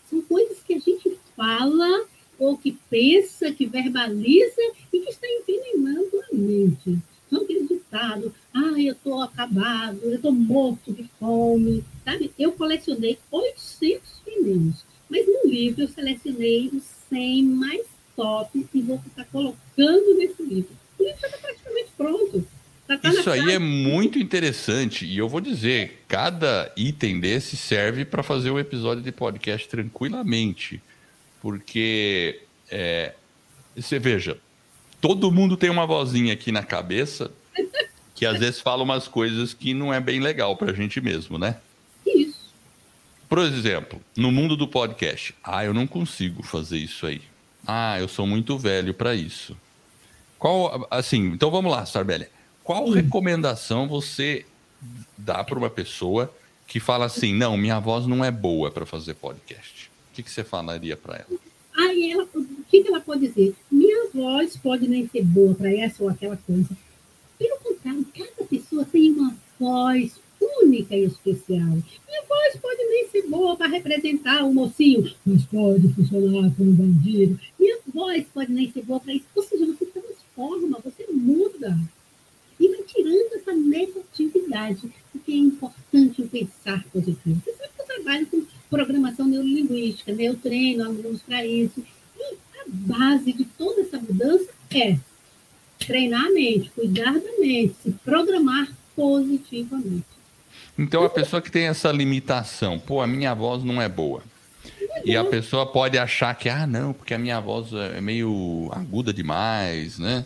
[0.09, 2.05] São coisas que a gente fala
[2.37, 6.99] ou que pensa, que verbaliza e que está envenenando a mente.
[7.29, 12.31] São aqueles ditados, ah, eu estou acabado, eu estou morto de fome, sabe?
[12.37, 19.01] Eu colecionei 800 venenos, mas no livro eu selecionei os 100 mais top e vou
[19.07, 20.84] estar colocando nesse livro.
[21.05, 22.47] Livro já está praticamente pronto.
[22.87, 28.21] Tá Isso aí é muito interessante e eu vou dizer, cada item desse serve para
[28.21, 30.79] fazer um episódio de podcast tranquilamente,
[31.41, 33.13] porque é,
[33.75, 34.37] você veja,
[35.01, 37.31] todo mundo tem uma vozinha aqui na cabeça
[38.13, 41.37] que às vezes fala umas coisas que não é bem legal para a gente mesmo,
[41.37, 41.57] né?
[42.05, 42.53] Isso.
[43.27, 47.21] Por exemplo, no mundo do podcast, ah, eu não consigo fazer isso aí.
[47.67, 49.57] Ah, eu sou muito velho para isso.
[50.45, 52.29] Qual, assim, então vamos lá, Sarbélia.
[52.63, 54.45] Qual recomendação você
[55.17, 56.31] dá para uma pessoa
[56.67, 59.89] que fala assim, não, minha voz não é boa para fazer podcast?
[60.11, 61.39] O que, que você falaria para ela?
[61.75, 63.55] Aí ela, o que, que ela pode dizer?
[63.71, 66.69] Minha voz pode nem ser boa para essa ou aquela coisa.
[67.39, 70.21] Pelo contrário, cada pessoa tem uma voz
[70.61, 71.69] única e especial.
[71.69, 77.39] Minha voz pode nem ser boa para representar o mocinho, mas pode funcionar como bandido.
[77.59, 79.25] Minha voz pode nem ser boa para isso.
[79.35, 79.85] Ou seja, você
[80.35, 81.77] transforma, você muda
[82.59, 87.41] e vai tirando essa negatividade, porque é importante pensar positivo.
[87.43, 90.25] Você sabe que eu trabalho com programação neurolinguística, né?
[90.25, 91.83] eu treino alunos para isso.
[92.17, 94.97] E a base de toda essa mudança é
[95.79, 100.05] treinar a mente, cuidar da mente, se programar positivamente.
[100.77, 104.23] Então, a pessoa que tem essa limitação, pô, a minha voz não é boa.
[105.03, 109.13] E a pessoa pode achar que, ah, não, porque a minha voz é meio aguda
[109.13, 110.25] demais, né?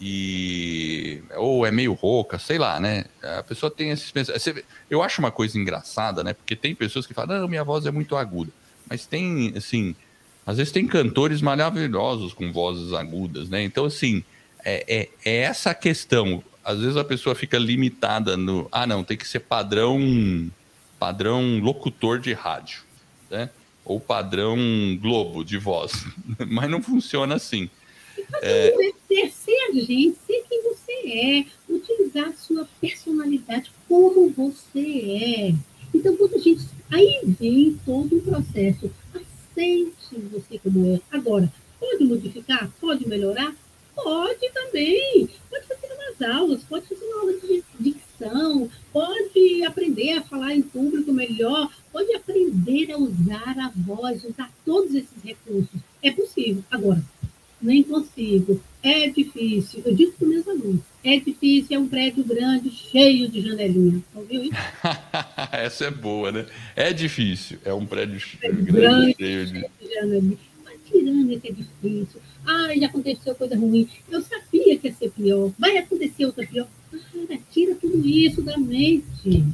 [0.00, 3.04] e ou é meio rouca, sei lá, né?
[3.22, 4.64] A pessoa tem esses pensamentos.
[4.88, 6.32] Eu acho uma coisa engraçada, né?
[6.32, 8.50] Porque tem pessoas que falam, não, minha voz é muito aguda.
[8.88, 9.94] Mas tem, assim,
[10.46, 13.62] às vezes tem cantores maravilhosos com vozes agudas, né?
[13.62, 14.24] Então, assim,
[14.64, 16.42] é, é, é essa questão.
[16.64, 20.50] Às vezes a pessoa fica limitada no, ah, não, tem que ser padrão,
[20.98, 22.80] padrão locutor de rádio,
[23.30, 23.50] né?
[23.84, 24.56] Ou padrão
[25.00, 25.92] Globo de voz.
[26.48, 27.68] Mas não funciona assim.
[28.42, 28.74] É...
[29.08, 35.54] Ser, ser a gente, ser quem você é, utilizar a sua personalidade como você é.
[35.94, 36.62] Então, quando a gente.
[36.92, 38.90] Aí vem todo o processo.
[39.14, 41.00] Aceite você como é.
[41.10, 42.70] Agora, pode modificar?
[42.80, 43.54] Pode melhorar?
[43.94, 45.28] Pode também.
[45.48, 47.62] Pode fazer umas aulas, pode fazer uma aula de
[48.20, 54.52] dicção, pode aprender a falar em público melhor, pode aprender a usar a voz, usar
[54.64, 55.80] todos esses recursos.
[56.02, 56.62] É possível.
[56.70, 57.02] Agora,
[57.60, 58.60] nem consigo.
[58.82, 59.82] É difícil.
[59.84, 64.02] Eu digo para os meus alunos: é difícil, é um prédio grande, cheio de janelinha.
[64.14, 64.54] Ouviu isso?
[65.52, 66.46] Essa é boa, né?
[66.74, 67.58] É difícil.
[67.64, 70.38] É um prédio, é grande, grande, cheio de, de janelinha.
[70.64, 72.20] Mas tirando que é difícil.
[72.46, 73.86] Ah, já aconteceu coisa ruim.
[74.10, 75.52] Eu sabia que ia ser pior.
[75.58, 76.66] Vai acontecer outra pior.
[76.90, 79.44] Cara, tira tudo isso da mente.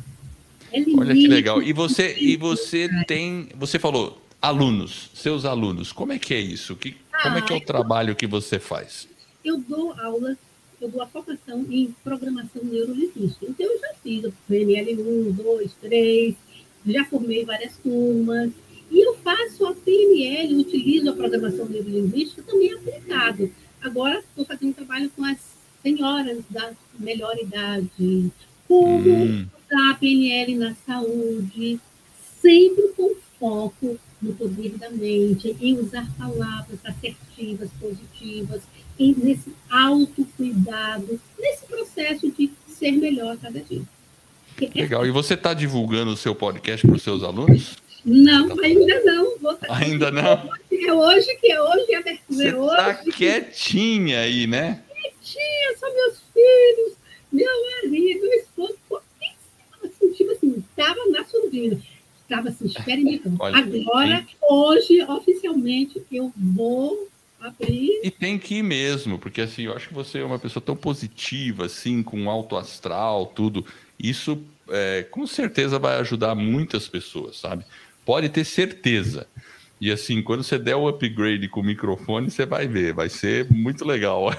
[0.73, 1.63] É Olha que legal.
[1.63, 3.49] E você, e você tem.
[3.57, 5.93] Você falou alunos, seus alunos.
[5.93, 6.77] Como é que é isso?
[6.77, 9.09] Que, como é que é o trabalho que você faz?
[9.45, 10.37] Eu dou aulas,
[10.81, 13.47] eu dou a formação em programação neurolinguística.
[13.49, 16.35] Então, eu já fiz o PNL 1, 2, 3,
[16.87, 18.51] já formei várias turmas.
[18.91, 23.51] E eu faço a PNL, utilizo a programação neurolinguística também aplicado.
[23.81, 25.56] Agora, estou fazendo um trabalho com as
[25.87, 28.33] senhoras da melhor idade.
[28.67, 29.47] Como hum.
[29.73, 31.79] a PNL na saúde,
[32.43, 38.63] sempre com foco no poder da mente, em usar palavras assertivas, positivas,
[38.99, 43.83] em, nesse autocuidado, nesse processo de ser melhor cada dia.
[44.75, 45.07] Legal.
[45.07, 47.77] E você está divulgando o seu podcast para os seus alunos?
[48.05, 49.39] Não, ainda não.
[49.39, 49.59] Vou...
[49.69, 50.51] Ainda não?
[50.73, 52.23] É hoje que é hoje, é abertura.
[52.29, 54.83] Você está quietinha aí, né?
[55.27, 56.97] Quietinha, são meus filhos,
[57.33, 57.51] meu
[57.83, 58.79] marido, meu esposo,
[59.83, 61.83] assim, tipo assim, estava na surdina.
[62.23, 63.37] Estava assim, experimentando.
[63.39, 64.37] Olha, Agora, tem...
[64.49, 67.09] hoje, oficialmente, eu vou
[67.41, 68.01] abrir.
[68.03, 70.77] E tem que ir mesmo, porque assim, eu acho que você é uma pessoa tão
[70.77, 73.65] positiva, assim, com alto astral, tudo.
[73.99, 77.65] Isso é, com certeza vai ajudar muitas pessoas, sabe?
[78.05, 79.27] Pode ter certeza.
[79.81, 83.51] E assim, quando você der o upgrade com o microfone, você vai ver, vai ser
[83.51, 84.31] muito legal.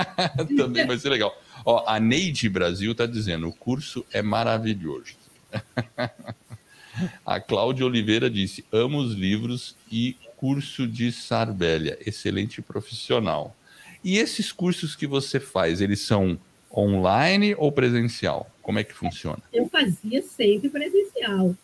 [0.56, 1.36] Também vai ser legal.
[1.64, 5.16] Ó, a Neide Brasil está dizendo: o curso é maravilhoso.
[7.26, 13.54] a Cláudia Oliveira disse: amo os livros e curso de Sarbélia, excelente profissional.
[14.02, 16.38] E esses cursos que você faz, eles são
[16.74, 18.50] online ou presencial?
[18.62, 19.42] Como é que funciona?
[19.52, 21.54] Eu fazia sempre presencial.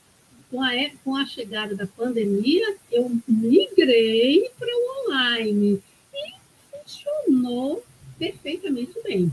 [0.53, 0.70] Com a,
[1.03, 5.82] com a chegada da pandemia, eu migrei para o online
[6.14, 6.32] e
[6.70, 7.82] funcionou
[8.18, 9.32] perfeitamente bem.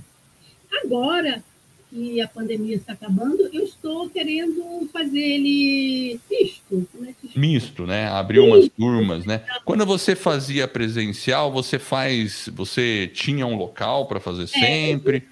[0.81, 1.43] Agora
[1.89, 6.87] que a pandemia está acabando, eu estou querendo fazer ele misto.
[6.93, 7.15] Né?
[7.35, 8.07] Misto, né?
[8.07, 9.43] Abrir umas turmas, né?
[9.65, 15.27] Quando você fazia presencial, você faz, você tinha um local para fazer é, sempre?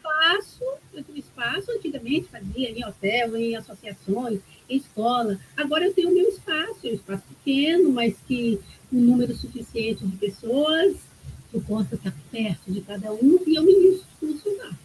[1.38, 4.40] espaço, antigamente fazia em hotel, em associações,
[4.70, 5.40] escola.
[5.56, 8.60] Agora eu tenho o meu espaço, um espaço pequeno, mas que
[8.92, 10.96] um número suficiente de pessoas,
[11.54, 14.78] eu possa estar perto de cada um, e eu me funcionar.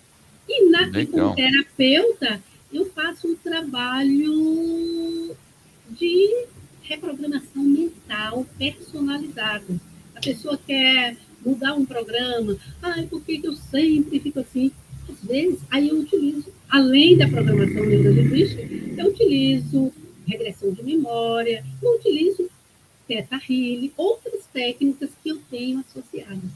[0.49, 5.35] E, na, como terapeuta, eu faço um trabalho
[5.91, 6.47] de
[6.83, 9.81] reprogramação mental personalizado.
[10.15, 14.73] A pessoa quer mudar um programa, ai, por que eu sempre fico assim?
[15.09, 18.63] às vezes, aí eu utilizo, além da programação neurolinguística,
[18.97, 19.93] eu utilizo
[20.27, 22.49] regressão de memória, eu utilizo
[23.07, 26.51] Theta Healing, outras técnicas que eu tenho associadas.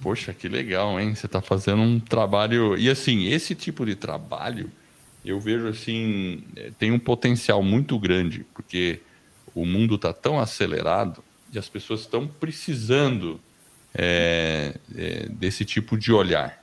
[0.00, 1.14] Poxa, que legal, hein?
[1.14, 2.76] Você está fazendo um trabalho.
[2.78, 4.70] E assim, esse tipo de trabalho,
[5.22, 9.00] eu vejo assim, eh, tem um potencial muito grande, porque
[9.54, 13.38] o mundo está tão acelerado e as pessoas estão precisando
[13.94, 16.61] é, é, desse tipo de olhar.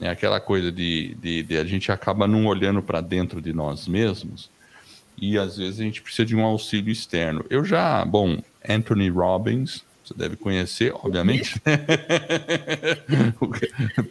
[0.00, 3.86] É aquela coisa de, de, de a gente acaba não olhando para dentro de nós
[3.86, 4.50] mesmos
[5.16, 7.44] e às vezes a gente precisa de um auxílio externo.
[7.48, 8.38] Eu já, bom,
[8.68, 11.60] Anthony Robbins, você deve conhecer, obviamente.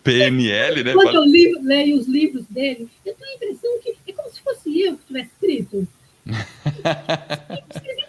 [0.03, 0.93] PNL, né?
[0.93, 4.41] Quando eu li, leio os livros dele, eu tenho a impressão que é como se
[4.41, 5.87] fosse eu que tivesse escrito.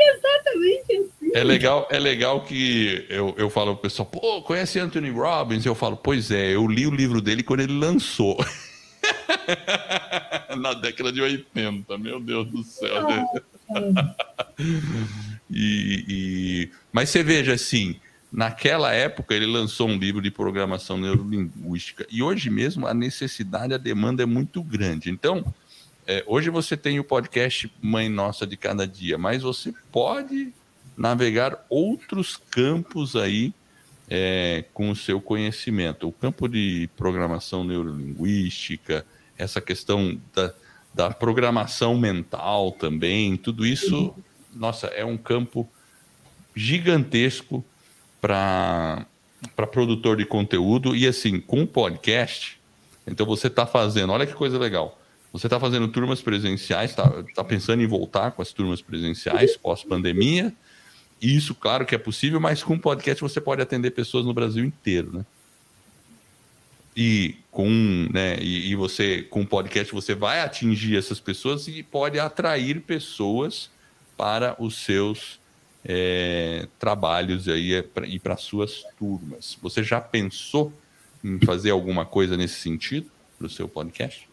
[0.00, 1.30] exatamente assim.
[1.34, 5.64] É legal, é legal que eu, eu falo pro pessoal, pô, conhece Anthony Robbins?
[5.64, 8.36] Eu falo, pois é, eu li o livro dele quando ele lançou.
[10.56, 13.06] Na década de 80, meu Deus do céu.
[15.50, 16.70] e, e...
[16.92, 18.00] Mas você veja assim,
[18.32, 23.78] naquela época ele lançou um livro de programação neurolinguística e hoje mesmo a necessidade, a
[23.78, 25.10] demanda é muito grande.
[25.10, 25.44] Então,
[26.08, 30.54] é, hoje você tem o podcast Mãe Nossa de Cada Dia, mas você pode
[30.96, 33.52] navegar outros campos aí
[34.08, 36.08] é, com o seu conhecimento.
[36.08, 39.04] O campo de programação neurolinguística,
[39.36, 40.54] essa questão da,
[40.94, 44.14] da programação mental também, tudo isso,
[44.54, 45.68] nossa, é um campo
[46.56, 47.62] gigantesco
[48.18, 49.06] para
[49.70, 52.58] produtor de conteúdo e assim, com podcast,
[53.06, 54.98] então você está fazendo, olha que coisa legal
[55.32, 60.52] você está fazendo turmas presenciais, está tá pensando em voltar com as turmas presenciais pós-pandemia.
[61.20, 65.12] Isso, claro que é possível, mas com podcast você pode atender pessoas no Brasil inteiro,
[65.12, 65.26] né?
[66.96, 67.68] E com,
[68.12, 73.70] né, e, e você com podcast você vai atingir essas pessoas e pode atrair pessoas
[74.16, 75.38] para os seus
[75.84, 79.56] é, trabalhos aí é, e para suas turmas.
[79.62, 80.72] Você já pensou
[81.22, 84.27] em fazer alguma coisa nesse sentido para o seu podcast?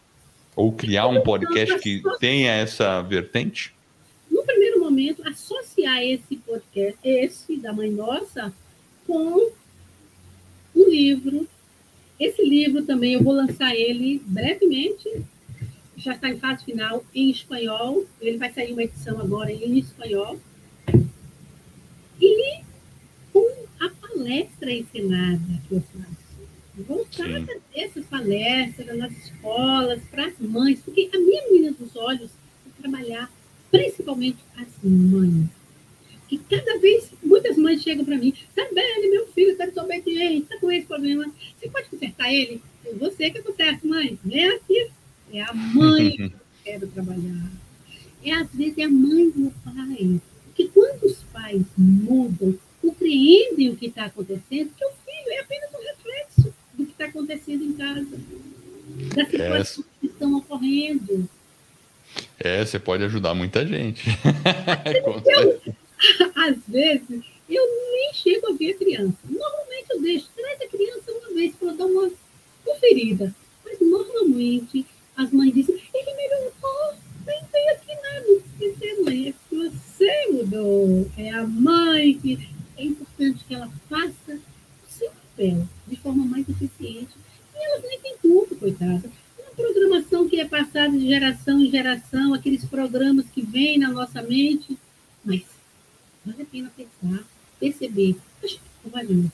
[0.56, 3.74] Ou criar um podcast que tenha essa vertente?
[4.30, 8.50] No primeiro momento, associar esse podcast, esse da Mãe Nossa,
[9.06, 9.52] com
[10.74, 11.46] um livro.
[12.18, 15.22] Esse livro também eu vou lançar ele brevemente,
[15.94, 18.06] já está em fase final em espanhol.
[18.18, 20.40] Ele vai sair uma edição agora em espanhol.
[22.18, 22.60] E
[23.30, 23.46] com
[23.78, 26.15] a palestra ensinada que eu faço
[26.82, 27.36] voltar Sim.
[27.36, 32.30] a fazer essas palestras nas escolas, para as mães, porque a minha menina dos olhos
[32.66, 33.32] é trabalhar
[33.70, 35.48] principalmente as mães.
[36.28, 40.70] que cada vez, muitas mães chegam para mim, Sabine, meu filho está desobediente, está com
[40.70, 41.24] esse problema,
[41.58, 42.60] você pode consertar ele?
[42.84, 44.90] É você que conserta, mãe, é aqui,
[45.32, 46.32] é a mãe que eu
[46.64, 47.50] quero trabalhar.
[48.24, 50.20] É, às vezes, é a mãe do pai.
[50.46, 55.70] Porque quando os pais mudam, compreendem o que está acontecendo, que o filho é apenas
[55.72, 56.05] um reflexo que
[56.96, 58.18] está acontecendo em casa,
[59.14, 60.00] das situações é.
[60.00, 61.28] que estão ocorrendo.
[62.38, 64.04] É, você pode ajudar muita gente.
[65.26, 65.60] eu,
[66.34, 69.16] às vezes, eu nem chego a ver a criança.
[69.28, 72.10] Normalmente eu deixo, traz a criança uma vez para dar uma
[72.64, 73.34] conferida.
[73.64, 74.86] Mas normalmente
[75.16, 76.94] as mães dizem, ele melhorou,
[77.26, 78.42] nem tem aqui nada.
[78.58, 81.10] Dizer, mãe, é que você mudou.
[81.16, 82.56] É a mãe que.
[82.78, 87.14] É importante que ela faça o seu papel de forma mais eficiente.
[87.54, 89.10] E elas nem têm culpa, coitada
[89.56, 94.76] programação que é passada de geração em geração, aqueles programas que vêm na nossa mente,
[95.24, 95.42] mas
[96.24, 97.24] vale a pena pensar,
[97.58, 99.32] perceber, acho que está valendo.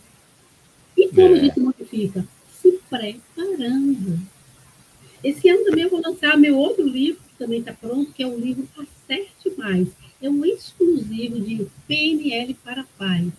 [0.97, 1.39] E como é.
[1.39, 2.25] a gente modifica?
[2.53, 4.19] Se preparando.
[5.25, 8.27] Esse ano também eu vou lançar meu outro livro, que também está pronto, que é
[8.27, 9.89] o livro Acerte Mais.
[10.21, 13.33] É um exclusivo de PNL para pais.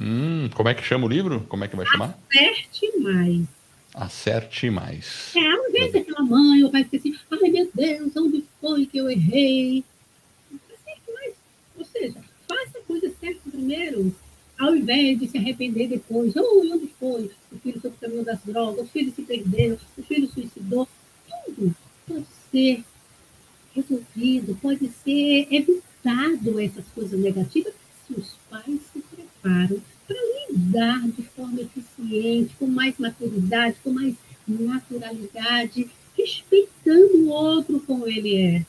[0.00, 1.46] Hum, como é que chama o livro?
[1.48, 2.18] Como é que vai chamar?
[2.28, 3.46] Acerte Mais.
[3.94, 5.32] Acerte mais.
[5.36, 8.98] É, às vezes aquela mãe ou pai fica assim, ai meu Deus, onde foi que
[8.98, 9.84] eu errei?
[10.52, 11.34] Acerte mais.
[11.78, 12.16] Ou seja,
[12.48, 14.14] faça a coisa certa primeiro,
[14.58, 16.34] ao invés de se arrepender depois.
[16.34, 17.30] Oh, onde foi?
[17.52, 20.88] O filho foi para o caminho das drogas, o filho se perdeu, o filho suicidou.
[21.46, 21.74] Tudo
[22.06, 22.84] pode ser
[23.76, 27.74] resolvido, pode ser evitado essas coisas negativas
[28.06, 29.80] se os pais se preparam
[30.10, 30.18] para
[30.50, 34.14] lidar de forma eficiente, com mais maturidade, com mais
[34.48, 35.88] naturalidade,
[36.18, 38.66] respeitando o outro como ele é.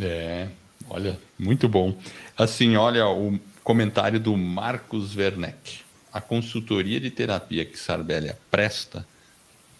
[0.00, 0.48] É,
[0.88, 1.96] olha, muito bom.
[2.58, 5.82] Assim, olha o comentário do Marcos Werneck.
[6.12, 9.06] A consultoria de terapia que Sarbélia presta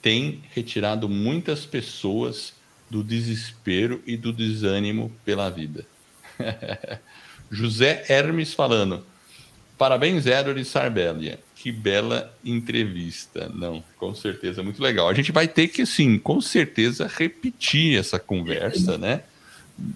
[0.01, 2.53] tem retirado muitas pessoas
[2.89, 5.85] do desespero e do desânimo pela vida.
[7.51, 9.05] José Hermes falando.
[9.77, 11.41] Parabéns, Edward e Sarbellia.
[11.57, 13.51] Que bela entrevista.
[13.53, 15.09] Não, com certeza, muito legal.
[15.09, 19.23] A gente vai ter que, sim, com certeza, repetir essa conversa, né?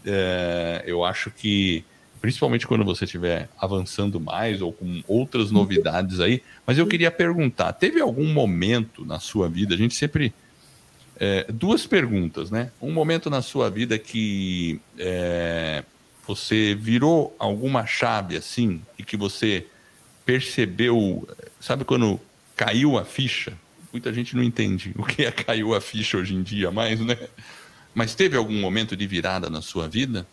[0.04, 1.84] É, eu acho que,
[2.22, 7.72] principalmente quando você estiver avançando mais ou com outras novidades aí, mas eu queria perguntar:
[7.72, 10.32] teve algum momento na sua vida, a gente sempre.
[11.20, 12.72] É, duas perguntas, né?
[12.80, 15.84] Um momento na sua vida que é,
[16.26, 19.66] você virou alguma chave assim e que você
[20.24, 21.28] percebeu,
[21.60, 22.18] sabe quando
[22.56, 23.52] caiu a ficha?
[23.92, 27.16] Muita gente não entende o que é caiu a ficha hoje em dia mais, né?
[27.94, 30.26] Mas teve algum momento de virada na sua vida?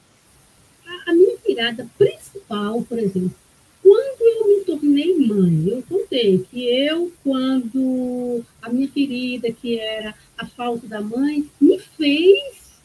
[1.60, 3.34] A, a minha virada principal, por exemplo,
[3.82, 10.16] quando eu me tornei mãe, eu contei que eu, quando a minha ferida, que era
[10.38, 12.80] a falta da mãe, me fez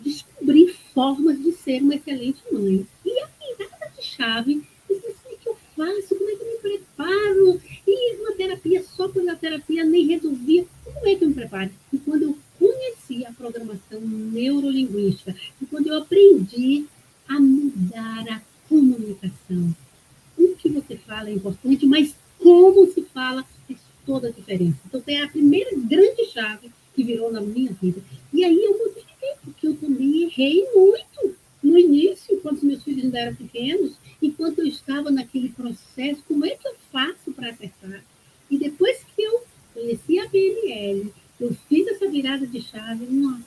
[0.00, 2.86] descobrir formas de ser uma excelente mãe.
[3.04, 4.62] E a virada de chave
[5.80, 6.14] faço?
[6.14, 7.60] Como é que eu me preparo?
[7.86, 10.66] E uma terapia só quando a terapia nem resolvia.
[10.84, 11.70] Como é que eu me preparo?
[11.92, 16.86] E quando eu conheci a programação neurolinguística, e quando eu aprendi
[17.30, 19.74] a mudar a comunicação.
[20.36, 24.78] O que você fala é importante, mas como se fala faz toda a diferença.
[24.86, 28.02] Então, é a primeira grande chave que virou na minha vida.
[28.32, 33.18] E aí eu modifiquei, porque eu também errei muito no início, quando meus filhos ainda
[33.20, 38.02] eram pequenos, enquanto eu estava naquele processo, como é que eu faço para acertar?
[38.50, 43.44] E depois que eu conheci a BNL, eu fiz essa virada de chave, nossa.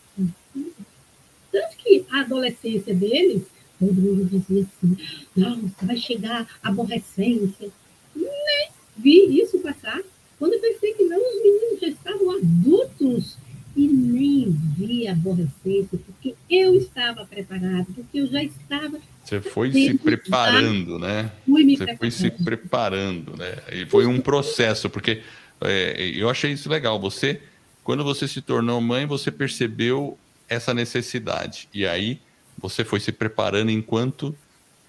[1.52, 3.44] Tanto que a adolescência deles,
[3.80, 4.98] todo mundo dizia assim,
[5.36, 7.70] nossa, vai chegar a aborrecência.
[8.16, 10.02] Nem vi isso passar.
[10.40, 13.38] Quando eu pensei que não, os meninos já estavam adultos
[13.76, 19.98] e nem vi aborrecência, porque eu estava preparado, porque eu já estava você foi se
[19.98, 21.32] preparando, né?
[21.48, 23.56] Você foi se preparando, né?
[23.72, 25.22] E foi um processo, porque
[25.62, 27.00] é, eu achei isso legal.
[27.00, 27.42] Você,
[27.84, 30.18] quando você se tornou mãe, você percebeu
[30.50, 31.70] essa necessidade.
[31.74, 32.20] E aí
[32.64, 34.34] você foi se preparando enquanto,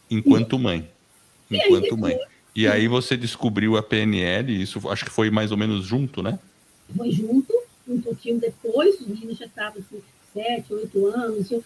[0.08, 0.88] enquanto mãe.
[1.50, 2.16] Enquanto mãe.
[2.54, 6.38] E aí você descobriu a PNL, isso acho que foi mais ou menos junto, né?
[6.96, 7.52] Foi junto,
[7.88, 10.00] um pouquinho depois, os meninos já estavam assim,
[10.32, 11.50] sete, oito anos.
[11.50, 11.64] Eu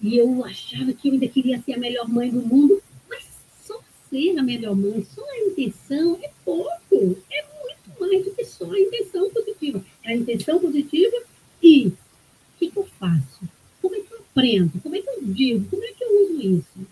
[0.00, 3.22] e eu achava que eu ainda queria ser a melhor mãe do mundo, mas
[3.62, 8.44] só ser a melhor mãe, só a intenção é pouco, é muito mais do que
[8.46, 9.84] só a intenção positiva.
[10.02, 11.16] É a intenção positiva
[11.62, 11.92] e o
[12.58, 13.42] que, que eu faço?
[13.82, 14.72] Como é que eu aprendo?
[14.82, 15.66] Como é que eu digo?
[15.68, 16.86] Como é que eu uso isso?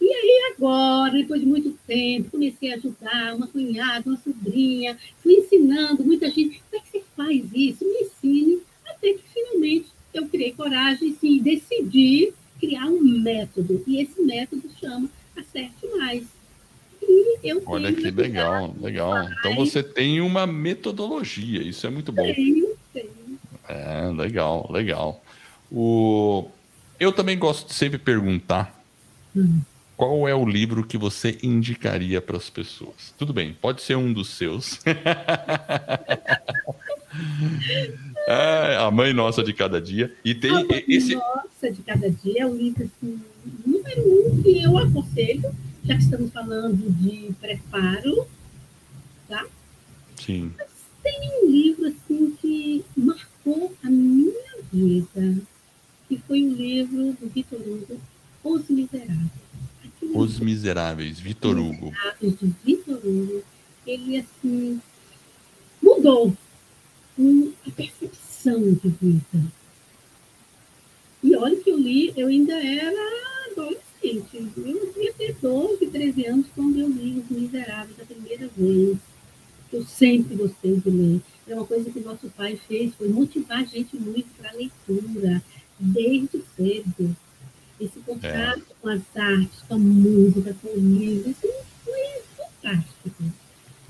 [0.00, 6.30] E aí agora, depois de comecei a ajudar uma cunhada, uma sobrinha, fui ensinando muita
[6.30, 6.62] gente.
[6.70, 7.84] Como é que você faz isso?
[7.84, 8.60] Me ensine.
[8.86, 13.82] Até que finalmente eu criei coragem e decidi criar um método.
[13.86, 16.24] E esse método chama Acerte Mais.
[17.02, 19.28] E eu Olha que legal, legal.
[19.38, 22.22] Então você tem uma metodologia, isso é muito bom.
[22.22, 23.38] Tenho, tenho.
[23.68, 25.22] É, legal, legal.
[25.70, 26.48] O...
[26.98, 28.82] Eu também gosto de sempre perguntar
[29.34, 29.60] hum.
[29.96, 33.14] qual é o livro que você indicaria para as pessoas.
[33.18, 34.80] Tudo bem, pode ser um dos seus.
[38.28, 40.14] é, a Mãe Nossa de Cada Dia.
[40.24, 41.14] E tem a Mãe esse.
[41.16, 43.20] Nossa de Cada Dia é o livro assim,
[43.66, 48.26] número um que eu aconselho, já que estamos falando de preparo,
[49.28, 49.44] tá?
[50.16, 50.52] Sim.
[50.56, 50.68] Mas
[51.02, 55.42] tem um livro assim que marcou a minha vida
[56.14, 58.00] que foi um livro do Vitor Hugo,
[58.42, 59.30] Os Miseráveis.
[60.14, 61.92] Os Miseráveis, Vitor Hugo.
[62.20, 63.42] Os Miseráveis de Vitor Hugo.
[63.86, 64.80] Ele, assim,
[65.82, 66.36] mudou
[67.66, 69.52] a percepção de vida.
[71.22, 74.36] E olha que eu li, eu ainda era adolescente.
[74.56, 78.96] Eu devia ter 12, 13 anos quando eu li Os Miseráveis a primeira vez.
[79.72, 81.20] Eu sempre gostei de ler.
[81.48, 85.42] É uma coisa que nosso pai fez, foi motivar a gente muito para a leitura
[85.78, 87.16] desde cedo.
[87.80, 88.74] Esse contato é.
[88.80, 91.52] com as artes, com a música, com os livros, isso
[91.84, 93.24] foi fantástico.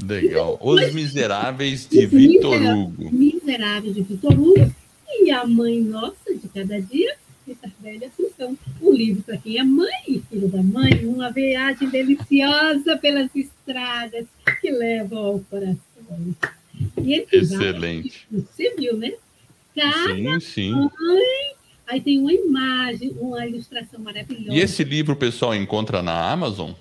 [0.03, 0.59] Legal.
[0.61, 3.11] Os Mas, Miseráveis de Vitor Hugo.
[3.13, 4.75] Miseráveis de Vitor Hugo
[5.09, 7.15] e A Mãe Nossa de Cada Dia,
[7.49, 8.59] essa velha Assunção.
[8.81, 14.27] O livro para quem é mãe e filho da mãe, uma viagem deliciosa pelas estradas
[14.61, 15.79] que levam ao coração.
[17.31, 18.27] Excelente.
[18.31, 19.13] Você viu, né?
[19.75, 20.71] Cada sim, sim.
[20.73, 21.55] mãe
[21.87, 24.57] Aí tem uma imagem, uma ilustração maravilhosa.
[24.57, 26.73] E esse livro o pessoal encontra na Amazon?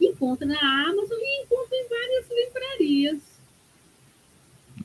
[0.00, 3.22] Encontra na Amazon e encontra em várias livrarias.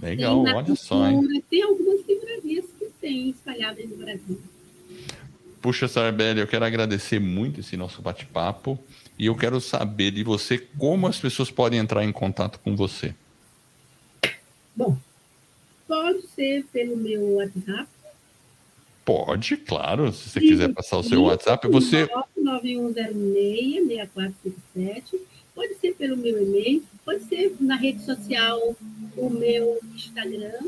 [0.02, 1.08] Legal, olha só.
[1.08, 1.44] Hein?
[1.50, 4.42] Tem algumas livrarias que tem espalhadas no Brasil.
[5.62, 8.80] Puxa, Sarbelli, eu quero agradecer muito esse nosso bate-papo
[9.18, 13.14] e eu quero saber de você como as pessoas podem entrar em contato com você.
[14.74, 14.98] Bom,
[15.86, 17.90] pode ser pelo meu WhatsApp,
[19.10, 20.14] Pode, claro.
[20.14, 22.08] Se você quiser passar o seu WhatsApp, você.
[22.38, 25.20] 9106-6457.
[25.56, 28.76] Pode ser pelo meu e-mail, pode ser na rede social,
[29.18, 30.60] o meu Instagram.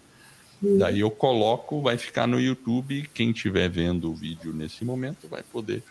[0.62, 3.08] Daí eu coloco, vai ficar no YouTube.
[3.14, 5.82] Quem estiver vendo o vídeo nesse momento vai poder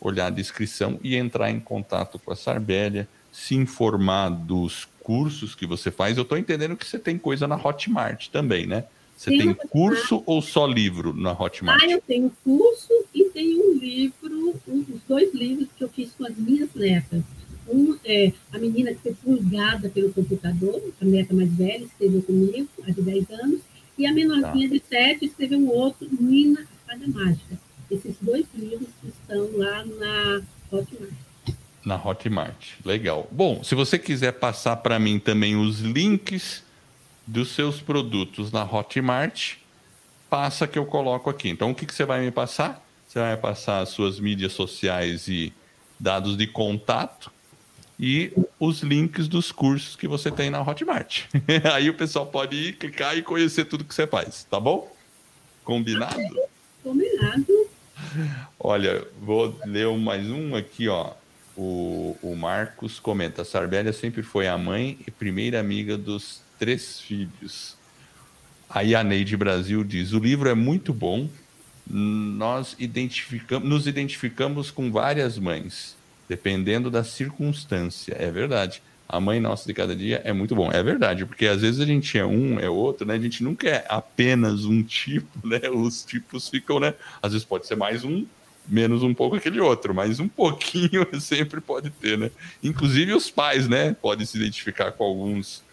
[0.00, 5.66] olhar a descrição e entrar em contato com a Sarbélia, se informar dos cursos que
[5.66, 6.16] você faz.
[6.16, 8.84] Eu estou entendendo que você tem coisa na Hotmart também, né?
[9.16, 11.82] Você tem, tem curso ou só livro na Hotmart?
[11.82, 16.10] Ah, eu tenho curso e tenho um livro, um, os dois livros que eu fiz
[16.12, 17.22] com as minhas netas.
[17.68, 22.68] Um é a menina que foi pulgada pelo computador, a neta mais velha, escreveu comigo,
[22.86, 23.60] há de 10 anos,
[23.98, 24.74] e a menorzinha tá.
[24.74, 27.58] de 7 escreveu um outro, Nina, Fada Mágica.
[27.90, 31.12] Esses dois livros estão lá na Hotmart.
[31.84, 33.28] Na Hotmart, legal.
[33.30, 36.64] Bom, se você quiser passar para mim também os links
[37.26, 39.54] dos seus produtos na Hotmart,
[40.28, 41.48] passa que eu coloco aqui.
[41.48, 42.84] Então, o que, que você vai me passar?
[43.06, 45.52] Você vai passar as suas mídias sociais e
[45.98, 47.30] dados de contato
[47.98, 51.24] e os links dos cursos que você tem na Hotmart.
[51.72, 54.94] Aí o pessoal pode ir, clicar e conhecer tudo que você faz, tá bom?
[55.64, 56.36] Combinado?
[56.82, 57.46] Combinado.
[58.58, 61.12] Olha, vou ler mais um aqui, ó.
[61.56, 67.76] O, o Marcos comenta: Sarbélia sempre foi a mãe e primeira amiga dos três filhos.
[68.68, 71.28] Aí a Neide Brasil diz: o livro é muito bom.
[71.88, 75.96] Nós identificamos, nos identificamos com várias mães,
[76.28, 78.14] dependendo da circunstância.
[78.18, 78.82] É verdade.
[79.08, 80.70] A mãe nossa de cada dia é muito bom.
[80.72, 83.14] É verdade, porque às vezes a gente é um, é outro, né?
[83.14, 85.60] A gente nunca é apenas um tipo, né?
[85.70, 86.94] Os tipos ficam, né?
[87.22, 88.26] Às vezes pode ser mais um,
[88.68, 92.30] menos um pouco aquele outro, mas um pouquinho sempre pode ter, né?
[92.62, 93.94] Inclusive os pais, né?
[93.94, 95.64] Podem se identificar com alguns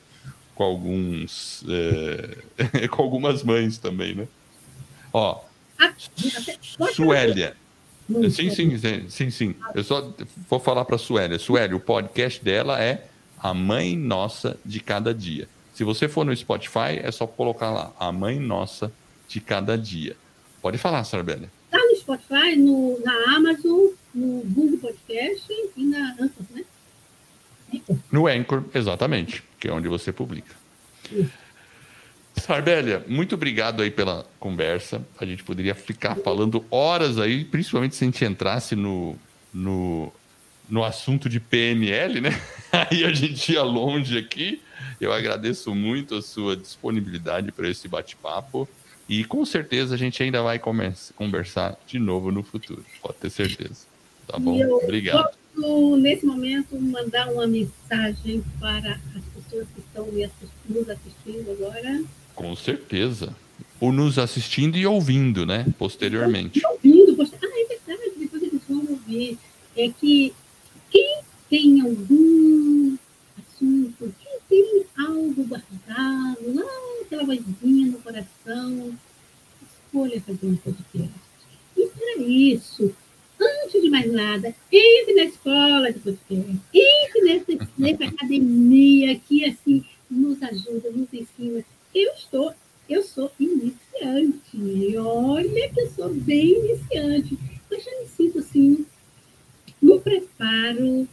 [0.56, 1.64] com alguns.
[1.68, 4.28] É, com algumas mães também, né?
[5.12, 5.42] Ó.
[5.80, 5.94] Ah,
[8.08, 9.56] Sim, sim, sim, sim, sim.
[9.74, 10.14] Eu só
[10.50, 11.40] vou falar para a Suélia.
[11.40, 13.06] Suélia, o podcast dela é
[13.40, 15.48] A Mãe Nossa de Cada Dia.
[15.74, 18.92] Se você for no Spotify, é só colocar lá A Mãe Nossa
[19.28, 20.16] de Cada Dia.
[20.62, 21.50] Pode falar, Sarbélia.
[21.66, 26.64] Está no Spotify, no, na Amazon, no Google Podcast e na Anchor, né?
[28.12, 30.56] No Anchor, exatamente, que é onde você publica.
[32.36, 35.02] Sarbélia, muito obrigado aí pela conversa.
[35.20, 39.16] A gente poderia ficar falando horas aí, principalmente se a gente entrasse no,
[39.54, 40.12] no,
[40.70, 42.30] no assunto de PNL, né?
[42.72, 44.60] Aí a gente ia longe aqui.
[45.00, 48.68] Eu agradeço muito a sua disponibilidade para esse bate-papo.
[49.08, 52.84] E com certeza a gente ainda vai conversar de novo no futuro.
[53.02, 53.86] Pode ter certeza.
[54.28, 54.60] Tá bom?
[54.78, 55.30] Obrigado.
[55.56, 60.08] Posso, nesse momento, mandar uma mensagem para as pessoas que estão
[60.68, 62.04] nos assistindo agora?
[62.36, 63.36] Com certeza.
[63.80, 65.66] Ou nos assistindo e ouvindo, né?
[65.78, 66.60] Posteriormente.
[66.60, 67.40] E ouvindo, poster...
[67.44, 69.38] ah, é verdade, depois eles vão ouvir.
[69.76, 70.34] É que
[70.90, 71.20] quem
[71.50, 72.98] tem algum
[73.38, 78.98] assunto, quem tem algo guardado, lá aquela vozinha no coração,
[79.86, 81.12] escolha fazer um podcast.
[81.78, 82.94] E para isso,
[83.40, 89.86] antes de mais nada, entre na escola de podcast, entre nessa, nessa academia que assim
[90.10, 91.64] nos ajuda, nos ensina.
[91.94, 92.54] Eu estou,
[92.90, 94.98] eu sou iniciante.
[94.98, 97.38] Olha que eu sou bem iniciante.
[97.70, 98.86] Mas já me sinto assim,
[99.82, 101.08] no preparo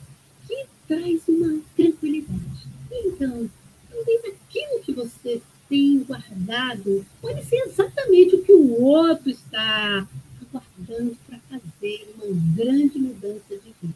[0.46, 2.68] que traz uma tranquilidade.
[2.90, 3.50] Então,
[3.90, 10.06] talvez aquilo que você tem guardado pode ser exatamente o que o outro está
[10.42, 13.94] aguardando para fazer uma grande mudança de vida.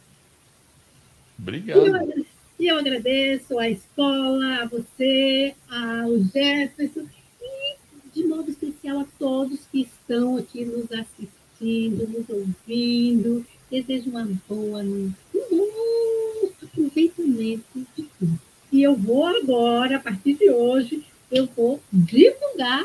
[1.39, 1.87] Obrigado.
[1.87, 2.26] E
[2.59, 7.07] eu, agradeço à escola, a você, ao Jefferson
[7.40, 7.76] e,
[8.14, 13.44] de modo especial, a todos que estão aqui nos assistindo, nos ouvindo.
[13.70, 18.40] Desejo uma boa, um bom aproveitamento de tudo.
[18.72, 22.84] E eu vou agora, a partir de hoje, eu vou divulgar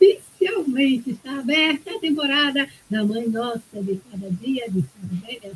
[0.00, 1.10] oficialmente.
[1.10, 5.52] Está aberta a temporada da Mãe Nossa de Cada Dia de Sarvelha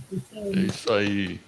[0.54, 1.40] É isso aí.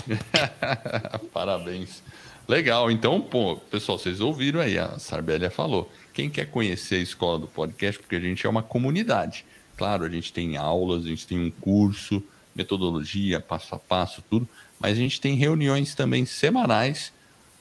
[1.32, 2.02] Parabéns.
[2.48, 2.90] Legal.
[2.90, 5.90] Então, pô, pessoal, vocês ouviram aí, a Sarbélia falou.
[6.12, 9.44] Quem quer conhecer a escola do podcast, porque a gente é uma comunidade.
[9.76, 12.22] Claro, a gente tem aulas, a gente tem um curso,
[12.54, 14.48] metodologia, passo a passo, tudo,
[14.80, 17.12] mas a gente tem reuniões também semanais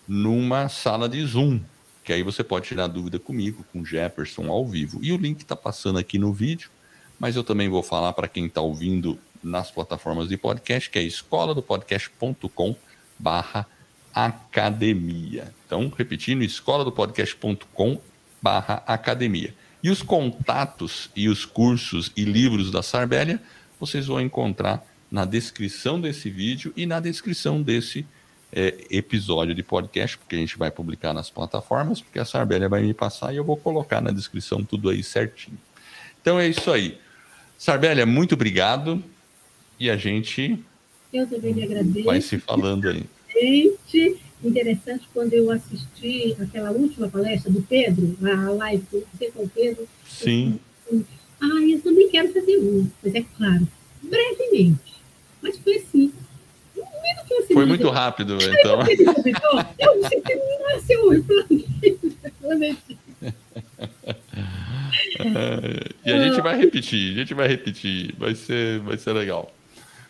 [0.07, 1.59] numa sala de Zoom,
[2.06, 4.99] que aí você pode tirar dúvida comigo, com Jefferson ao vivo.
[5.01, 6.70] E o link está passando aqui no vídeo,
[7.20, 11.01] mas eu também vou falar para quem está ouvindo nas plataformas de podcast, que é
[11.01, 12.76] escola do podcast.com
[13.18, 13.66] barra
[14.14, 15.51] academia.
[15.66, 17.99] Então, repetindo, escola do podcast.com
[18.39, 19.56] barra academia.
[19.82, 23.41] E os contatos e os cursos e livros da Sarbélia,
[23.80, 28.06] vocês vão encontrar na descrição desse vídeo e na descrição desse
[28.51, 32.81] é, episódio de podcast, porque a gente vai publicar nas plataformas, porque a Sarbélia vai
[32.81, 35.57] me passar e eu vou colocar na descrição tudo aí certinho.
[36.21, 36.97] Então é isso aí.
[37.57, 39.03] Sarbélia, muito obrigado.
[39.79, 40.63] E a gente
[41.11, 42.05] eu também lhe agradeço.
[42.05, 43.05] vai se falando aí.
[43.33, 48.85] Gente, interessante quando eu assisti aquela última palestra do Pedro, a live
[49.33, 49.87] com o Pedro.
[50.07, 50.59] Sim.
[50.91, 51.03] Eu,
[51.41, 53.67] ah, eu também quero fazer um, mas é claro,
[54.01, 54.95] brevemente.
[55.41, 56.13] Mas foi assim,
[57.53, 58.80] foi muito rápido, então.
[59.80, 61.11] Eu disse que nasceu
[66.05, 69.53] E a gente vai repetir, a gente vai repetir, vai ser, vai ser legal.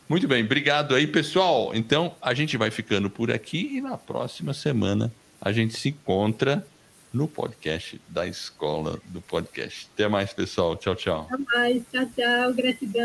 [0.07, 1.71] Muito bem, obrigado aí, pessoal.
[1.73, 5.11] Então, a gente vai ficando por aqui e na próxima semana
[5.41, 6.65] a gente se encontra
[7.11, 9.87] no podcast da Escola do Podcast.
[9.93, 10.75] Até mais, pessoal.
[10.75, 11.27] Tchau, tchau.
[11.31, 11.83] Até mais.
[11.91, 12.53] Tchau, tchau.
[12.53, 13.03] Gratidão.